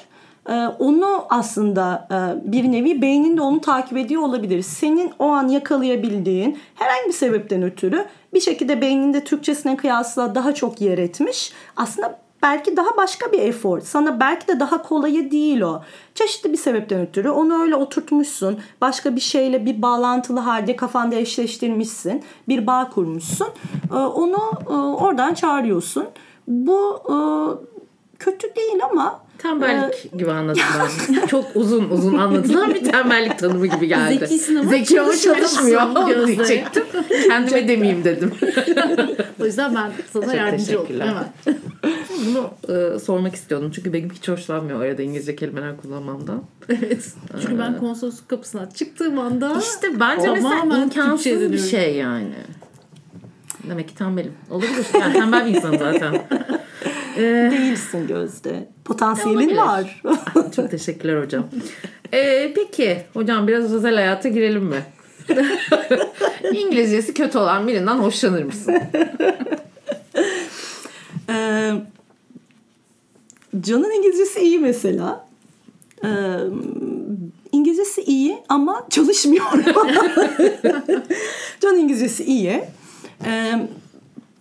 [0.50, 4.62] E, onu aslında e, bir nevi beyninde onu takip ediyor olabilir.
[4.62, 10.82] Senin o an yakalayabildiğin herhangi bir sebepten ötürü bir şekilde beyninde Türkçesine kıyasla daha çok
[10.82, 11.54] yer etmiş.
[11.76, 13.80] Aslında belki daha başka bir efor.
[13.80, 15.82] Sana belki de daha kolayı değil o.
[16.16, 18.60] Çeşitli bir sebepten ötürü onu öyle oturtmuşsun.
[18.82, 22.24] Başka bir şeyle bir bağlantılı halde kafanda eşleştirmişsin.
[22.48, 23.48] Bir bağ kurmuşsun.
[23.92, 26.06] Ee, onu e, oradan çağırıyorsun.
[26.48, 27.16] Bu e,
[28.20, 30.90] kötü değil ama Tembellik ee, gibi anlatılan.
[31.28, 34.20] çok uzun uzun anlatılan bir tembellik tanımı gibi geldi.
[34.20, 36.84] Zekisin ama Zeki ama çalışmıyor diyecektim.
[37.28, 38.32] Kendime demeyeyim dedim.
[39.42, 41.26] o yüzden ben sana çok yardımcı oldum hemen.
[42.26, 43.72] Bunu e, sormak istiyordum.
[43.76, 46.44] Çünkü benim hiç hoşlanmıyor arada İngilizce kelimeler kullanmamdan.
[46.70, 47.14] Evet.
[47.42, 52.36] Çünkü ben konsolosluk kapısına çıktığım anda İşte bence mesela imkansız bir şey yani.
[53.70, 54.34] Demek ki tembelim.
[54.50, 54.86] Olabilir.
[55.00, 56.22] Yani tembel bir insan zaten.
[57.18, 58.68] Ee, Değilsin Gözde.
[58.86, 60.02] Potansiyelin var.
[60.56, 61.46] Çok teşekkürler hocam.
[62.14, 64.84] Ee, peki hocam biraz özel hayata girelim mi?
[66.54, 68.76] İngilizcesi kötü olan birinden hoşlanır mısın?
[71.30, 71.72] ee,
[73.62, 75.28] Can'ın İngilizcesi iyi mesela.
[76.04, 76.08] Ee,
[77.52, 79.46] İngilizcesi iyi ama çalışmıyor.
[81.62, 82.64] Can İngilizcesi iyi.
[83.26, 83.68] Ee,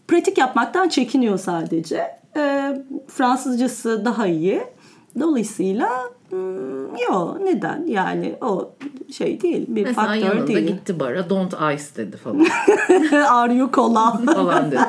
[0.09, 2.24] pratik yapmaktan çekiniyor sadece.
[2.37, 2.77] Ee,
[3.09, 4.63] Fransızcası daha iyi.
[5.21, 5.91] Dolayısıyla
[6.31, 8.73] hmm, yok neden yani o
[9.17, 10.67] şey değil bir Mesela faktör yanında değil.
[10.67, 12.47] gitti bara don't ice dedi falan.
[13.29, 14.11] Are you cola?
[14.35, 14.81] falan dedi.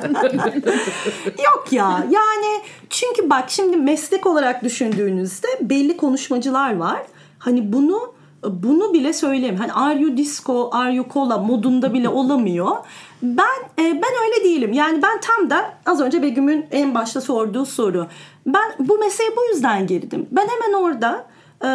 [1.45, 7.01] yok ya yani çünkü bak şimdi meslek olarak düşündüğünüzde belli konuşmacılar var.
[7.39, 8.14] Hani bunu
[8.49, 9.55] bunu bile söyleyeyim.
[9.55, 12.71] Hani are you disco, are you cola modunda bile olamıyor.
[13.23, 14.73] Ben e, ben öyle değilim.
[14.73, 18.07] Yani ben tam da az önce Begüm'ün en başta sorduğu soru.
[18.45, 20.27] Ben bu mesleğe bu yüzden girdim.
[20.31, 21.25] Ben hemen orada
[21.61, 21.67] e,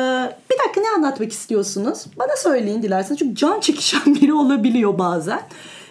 [0.50, 2.04] bir dakika ne anlatmak istiyorsunuz?
[2.18, 3.18] Bana söyleyin dilerseniz.
[3.18, 5.40] Çünkü can çekişen biri olabiliyor bazen.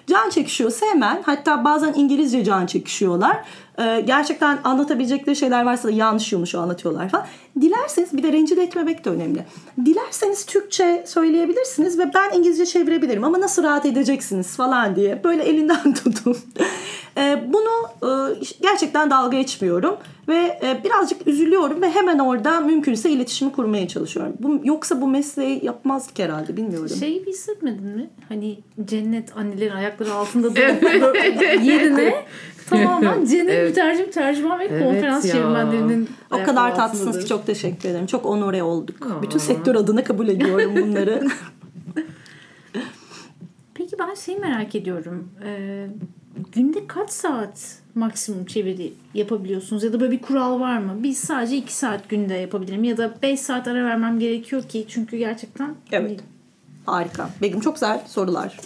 [0.07, 3.43] can çekişiyorsa hemen hatta bazen İngilizce can çekişiyorlar.
[3.79, 7.25] Ee, gerçekten anlatabilecekleri şeyler varsa da yanlış yanlış anlatıyorlar falan.
[7.61, 9.45] Dilerseniz bir de rencide etmemek de önemli.
[9.85, 15.93] Dilerseniz Türkçe söyleyebilirsiniz ve ben İngilizce çevirebilirim ama nasıl rahat edeceksiniz falan diye böyle elinden
[16.03, 16.37] tutun.
[17.17, 17.69] Ee, bunu
[18.03, 24.33] e, gerçekten dalga geçmiyorum ve e, birazcık üzülüyorum ve hemen orada mümkünse iletişimi kurmaya çalışıyorum.
[24.39, 26.95] Bu, yoksa bu mesleği yapmazdık herhalde bilmiyorum.
[26.99, 28.09] Şeyi bir hissetmedin mi?
[28.29, 30.59] Hani cennet annelerin ayakları altında
[31.63, 32.25] yerine
[32.69, 33.69] tamamen cennet Evet.
[33.69, 35.31] mütercim tercüman ve Evet konferans ya.
[35.31, 38.05] çevirmenlerinin O kadar tatlısınız ki çok teşekkür ederim.
[38.05, 39.05] Çok onore olduk.
[39.05, 39.21] Aa.
[39.23, 41.27] Bütün sektör adına kabul ediyorum bunları.
[43.73, 45.29] Peki ben şeyi merak ediyorum.
[45.45, 45.87] Ee,
[46.51, 49.83] günde kaç saat maksimum çeviri yapabiliyorsunuz?
[49.83, 50.91] Ya da böyle bir kural var mı?
[50.97, 52.83] Biz sadece 2 saat günde yapabilirim.
[52.83, 54.85] Ya da 5 saat ara vermem gerekiyor ki.
[54.89, 56.19] Çünkü gerçekten Evet.
[56.85, 57.29] Harika.
[57.41, 58.57] Begüm çok güzel sorular.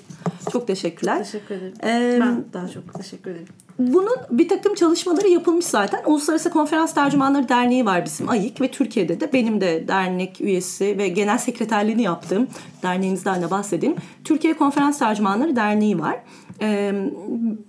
[0.52, 1.18] Çok teşekkürler.
[1.18, 1.74] Teşekkür ederim.
[1.84, 3.48] Ee, ben daha çok teşekkür ederim.
[3.80, 6.02] Bunun bir takım çalışmaları yapılmış zaten.
[6.06, 11.08] Uluslararası Konferans Tercümanları Derneği var bizim AYİK ve Türkiye'de de benim de dernek üyesi ve
[11.08, 12.48] genel sekreterliğini yaptığım
[12.84, 13.96] derneğimizden de bahsedeyim.
[14.24, 16.20] Türkiye Konferans Tercümanları Derneği var.
[16.64, 16.94] Ee,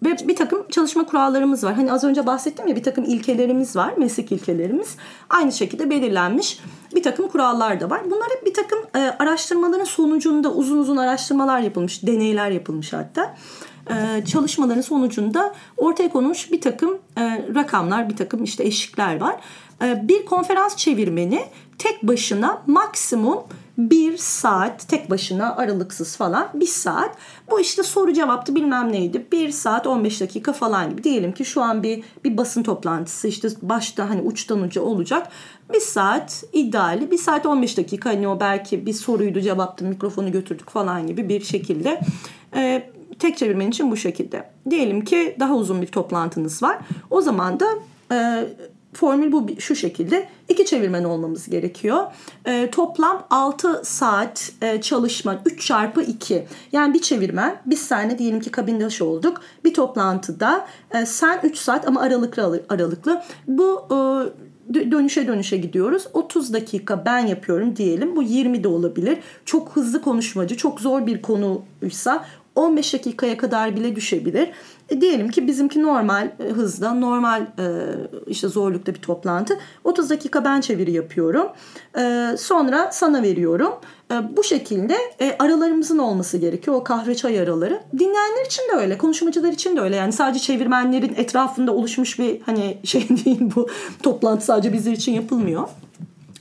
[0.04, 1.74] ve bir takım çalışma kurallarımız var.
[1.74, 4.96] Hani az önce bahsettim ya bir takım ilkelerimiz var, meslek ilkelerimiz.
[5.30, 6.60] Aynı şekilde belirlenmiş
[6.94, 8.00] bir takım kurallar da var.
[8.04, 13.34] Bunlar hep bir takım e, araştırmaların sonucunda uzun uzun araştırmalar yapılmış, deneyler yapılmış hatta
[13.90, 17.22] e, çalışmaların sonucunda ortaya konmuş bir takım e,
[17.54, 19.36] rakamlar, bir takım işte eşikler var.
[19.82, 21.44] E, bir konferans çevirmeni
[21.78, 23.38] tek başına maksimum
[23.78, 27.16] bir saat tek başına aralıksız falan bir saat.
[27.50, 29.26] Bu işte soru cevaptı bilmem neydi.
[29.32, 31.04] Bir saat 15 dakika falan gibi.
[31.04, 35.28] Diyelim ki şu an bir bir basın toplantısı işte başta hani uçtan uca olacak.
[35.72, 37.10] Bir saat ideali.
[37.10, 41.44] Bir saat 15 dakika hani o belki bir soruydu cevaptı mikrofonu götürdük falan gibi bir
[41.44, 42.00] şekilde.
[42.56, 44.50] E, tek çevirmen için bu şekilde.
[44.70, 46.78] Diyelim ki daha uzun bir toplantınız var.
[47.10, 47.66] O zaman da
[48.12, 48.48] e,
[48.94, 50.28] formül bu şu şekilde.
[50.48, 52.04] İki çevirmen olmamız gerekiyor.
[52.46, 56.46] E, toplam 6 saat e, çalışma 3 çarpı 2.
[56.72, 59.40] Yani bir çevirmen biz seninle diyelim ki kabindaş olduk.
[59.64, 63.22] Bir toplantıda e, sen 3 saat ama aralıklı aralıklı.
[63.46, 63.94] Bu e,
[64.72, 66.06] dö- dönüşe dönüşe gidiyoruz.
[66.12, 68.16] 30 dakika ben yapıyorum diyelim.
[68.16, 69.18] Bu 20 de olabilir.
[69.44, 72.24] Çok hızlı konuşmacı, çok zor bir konuysa
[72.54, 74.50] 15 dakikaya kadar bile düşebilir.
[74.90, 77.66] E, diyelim ki bizimki normal e, hızda, normal e,
[78.26, 79.58] işte zorlukta bir toplantı.
[79.84, 81.46] 30 dakika ben çeviri yapıyorum.
[81.98, 83.72] E, sonra sana veriyorum.
[84.12, 86.76] E, bu şekilde e, aralarımızın olması gerekiyor.
[86.76, 87.80] O kahve çay araları.
[87.92, 89.96] Dinleyenler için de öyle, konuşmacılar için de öyle.
[89.96, 93.68] Yani sadece çevirmenlerin etrafında oluşmuş bir hani şey değil bu.
[94.02, 95.68] Toplantı sadece bizler için yapılmıyor.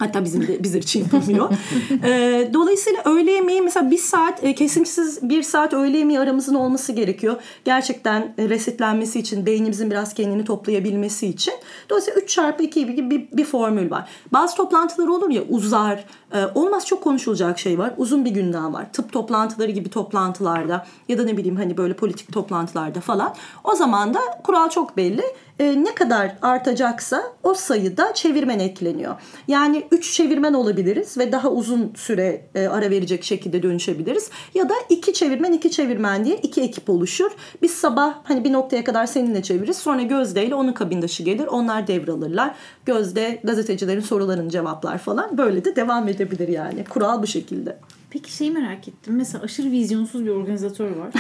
[0.04, 1.50] Hatta bizim de bizler için yapılmıyor.
[2.04, 6.92] Ee, dolayısıyla öğle yemeği mesela bir saat e, kesintisiz bir saat öğle yemeği aramızın olması
[6.92, 7.36] gerekiyor.
[7.66, 11.54] Gerçekten e, resetlenmesi için beynimizin biraz kendini toplayabilmesi için.
[11.90, 14.10] Dolayısıyla 3 çarpı 2 gibi bir, bir formül var.
[14.34, 16.06] Bazı toplantılar olur ya uzar.
[16.34, 17.94] e, olmaz çok konuşulacak şey var.
[17.98, 18.94] Uzun bir gündem var.
[18.94, 23.36] Tıp toplantıları gibi toplantılarda ya da ne bileyim hani böyle politik toplantılarda falan.
[23.64, 25.24] O zaman da kural çok belli.
[25.60, 29.16] E, ne kadar artacaksa o sayıda çevirmen ekleniyor.
[29.48, 34.30] Yani 3 çevirmen olabiliriz ve daha uzun süre e, ara verecek şekilde dönüşebiliriz.
[34.54, 37.32] Ya da 2 çevirmen 2 çevirmen diye 2 ekip oluşur.
[37.62, 39.78] Biz sabah hani bir noktaya kadar seninle çeviririz.
[39.78, 41.48] Sonra Gözde ile onun kabindaşı gelir.
[41.48, 42.56] Onlar devralırlar.
[42.86, 45.38] Gözde gazetecilerin sorularını cevaplar falan.
[45.38, 46.84] Böyle de devam edebilir yani.
[46.84, 47.78] Kural bu şekilde.
[48.14, 49.16] Peki şeyi merak ettim.
[49.16, 51.14] Mesela aşırı vizyonsuz bir organizatör var.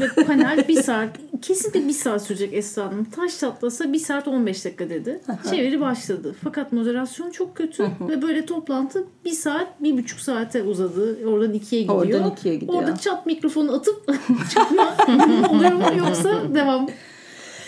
[0.00, 1.08] Ve panel bir saat,
[1.42, 3.04] kesinlikle bir saat sürecek Esra Hanım.
[3.04, 5.20] Taş çatlasa bir saat 15 dakika dedi.
[5.50, 6.34] Çeviri başladı.
[6.44, 7.90] Fakat moderasyon çok kötü.
[8.08, 11.26] Ve böyle toplantı bir saat, bir buçuk saate uzadı.
[11.26, 11.98] Oradan ikiye gidiyor.
[11.98, 12.74] Oradan ikiye gidiyor.
[12.74, 14.06] Orada çat mikrofonu atıp
[14.54, 14.96] çatma
[15.50, 16.88] oluyor mu yoksa devam.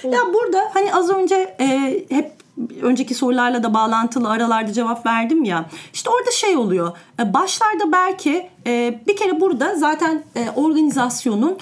[0.05, 1.67] Ya burada hani az önce e,
[2.09, 2.42] hep
[2.83, 5.67] önceki sorularla da bağlantılı aralarda cevap verdim ya.
[5.95, 6.97] İşte orada şey oluyor.
[7.21, 11.59] E, başlarda belki e, bir kere burada zaten e, organizasyonun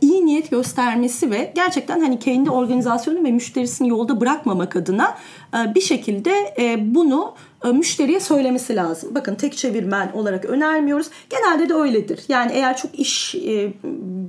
[0.00, 5.18] iyi niyet göstermesi ve gerçekten hani kendi organizasyonu ve müşterisini yolda bırakmamak adına
[5.74, 6.54] bir şekilde
[6.94, 7.34] bunu
[7.72, 9.14] müşteriye söylemesi lazım.
[9.14, 11.06] Bakın tek çevirmen olarak önermiyoruz.
[11.30, 12.20] Genelde de öyledir.
[12.28, 13.34] Yani eğer çok iş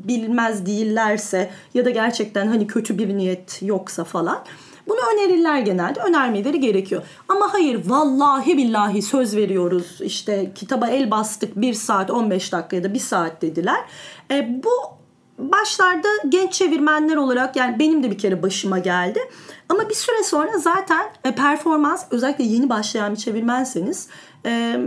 [0.07, 4.43] bilmez değillerse ya da gerçekten hani kötü bir niyet yoksa falan
[4.89, 5.99] bunu önerirler genelde.
[5.99, 7.03] Önermeleri gerekiyor.
[7.27, 10.01] Ama hayır vallahi billahi söz veriyoruz.
[10.01, 13.79] İşte kitaba el bastık 1 saat 15 dakika ya da 1 saat dediler.
[14.31, 14.71] E, bu
[15.39, 19.19] başlarda genç çevirmenler olarak yani benim de bir kere başıma geldi.
[19.69, 24.07] Ama bir süre sonra zaten e, performans özellikle yeni başlayan bir çevirmenseniz
[24.45, 24.79] E,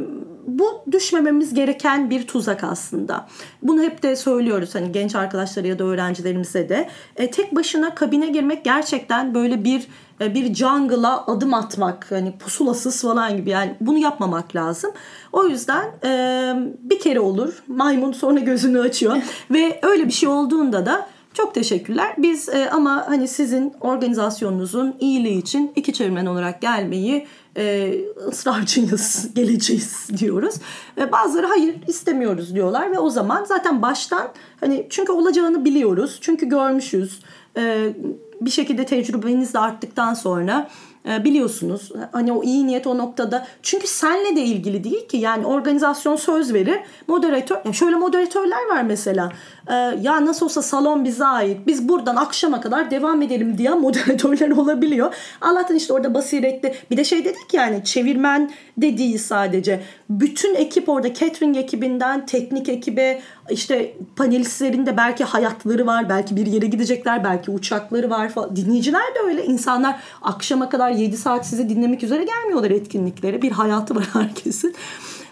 [0.47, 3.27] bu düşmememiz gereken bir tuzak aslında.
[3.63, 6.89] Bunu hep de söylüyoruz hani genç arkadaşlara ya da öğrencilerimize de.
[7.17, 9.87] E, tek başına kabine girmek gerçekten böyle bir
[10.21, 14.91] e, bir jungle'a adım atmak hani pusulasız falan gibi yani bunu yapmamak lazım.
[15.33, 19.17] O yüzden e, bir kere olur maymun sonra gözünü açıyor
[19.51, 22.15] ve öyle bir şey olduğunda da çok teşekkürler.
[22.19, 27.27] Biz e, ama hani sizin organizasyonunuzun iyiliği için iki çevirmen olarak gelmeyi
[27.57, 27.95] e,
[28.29, 30.55] ısrarcıyız, geleceğiz diyoruz.
[30.99, 34.29] E, bazıları hayır istemiyoruz diyorlar ve o zaman zaten baştan
[34.61, 36.19] hani çünkü olacağını biliyoruz.
[36.21, 37.21] Çünkü görmüşüz.
[37.57, 37.93] E,
[38.41, 40.71] bir şekilde tecrübeniz de arttıktan sonra
[41.05, 43.47] biliyorsunuz hani o iyi niyet o noktada.
[43.63, 45.17] Çünkü senle de ilgili değil ki.
[45.17, 49.33] Yani organizasyon söz verir moderatör ya şöyle moderatörler var mesela.
[49.69, 54.51] E, ya nasıl olsa salon bize ait biz buradan akşama kadar devam edelim diye moderatörler
[54.57, 55.15] olabiliyor.
[55.41, 56.75] Allah'tan işte orada basiretli.
[56.91, 59.81] Bir de şey dedik yani çevirmen de değil sadece.
[60.11, 63.21] Bütün ekip orada catering ekibinden teknik ekibe
[63.51, 69.15] işte panelistlerin de belki hayatları var belki bir yere gidecekler belki uçakları var falan dinleyiciler
[69.15, 73.43] de öyle insanlar akşama kadar 7 saat sizi dinlemek üzere gelmiyorlar etkinliklere.
[73.43, 74.75] Bir hayatı var herkesin.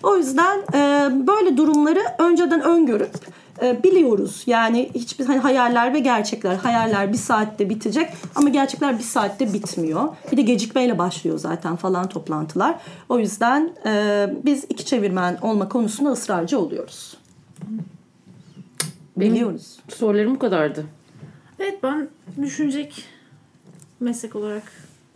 [0.03, 3.15] O yüzden e, böyle durumları önceden öngörüp
[3.63, 4.43] e, biliyoruz.
[4.47, 6.55] Yani hiçbir hani hayaller ve gerçekler.
[6.55, 10.09] Hayaller bir saatte bitecek ama gerçekler bir saatte bitmiyor.
[10.33, 12.75] Bir de gecikmeyle başlıyor zaten falan toplantılar.
[13.09, 17.17] O yüzden e, biz iki çevirmen olma konusunda ısrarcı oluyoruz.
[19.21, 19.77] Benim Biliyoruz.
[19.89, 20.85] sorularım bu kadardı.
[21.59, 22.09] Evet ben
[22.43, 23.05] düşünecek
[24.01, 24.63] meslek olarak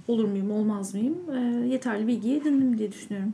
[0.09, 3.33] olur muyum olmaz mıyım e, yeterli bilgiyi edindim diye düşünüyorum.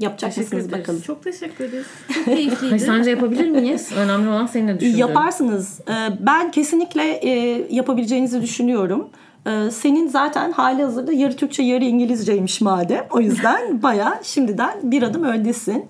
[0.00, 0.82] Yapacak Teşekkür mısınız ederiz.
[0.82, 1.00] bakalım.
[1.00, 1.86] Çok teşekkür ederiz.
[2.14, 2.78] Çok keyifliydi.
[2.80, 3.90] Sence yapabilir miyiz?
[3.96, 4.98] Önemli olan senin ne düşündüğün.
[4.98, 5.80] Yaparsınız.
[5.88, 7.30] Ee, Ben kesinlikle e,
[7.70, 9.08] yapabileceğinizi düşünüyorum.
[9.46, 13.06] Ee, Senin zaten hali hazırda yarı Türkçe yarı İngilizceymiş madem.
[13.10, 15.84] O yüzden baya şimdiden bir adım öndesin.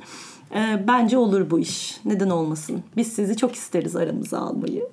[0.54, 2.00] Ee, Bence olur bu iş.
[2.04, 2.82] Neden olmasın?
[2.96, 4.88] Biz sizi çok isteriz aramıza almayı.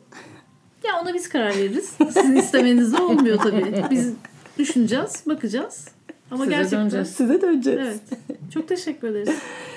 [0.84, 1.94] Ya ona biz karar veririz.
[2.14, 3.86] Sizin istemenizle olmuyor tabii.
[3.92, 4.14] Biz
[4.58, 5.88] düşüneceğiz, bakacağız.
[6.32, 7.08] Ama Size gerçekten döneceğiz.
[7.08, 7.80] Size döneceğiz.
[7.84, 8.00] Evet.
[8.54, 9.30] Çok teşekkür ederiz.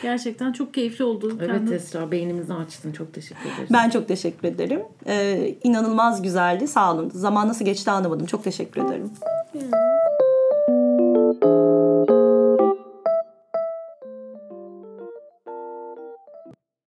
[0.02, 1.36] Gerçekten çok keyifli oldu.
[1.40, 2.92] Evet Kendi- Esra beynimizi açtın.
[2.92, 3.68] Çok teşekkür ederiz.
[3.72, 4.80] Ben çok teşekkür ederim.
[5.06, 6.68] Ee, inanılmaz güzeldi.
[6.68, 7.10] Sağ olun.
[7.14, 8.26] Zaman nasıl geçti anlamadım.
[8.26, 9.10] Çok teşekkür ederim.
[9.52, 9.60] Hmm.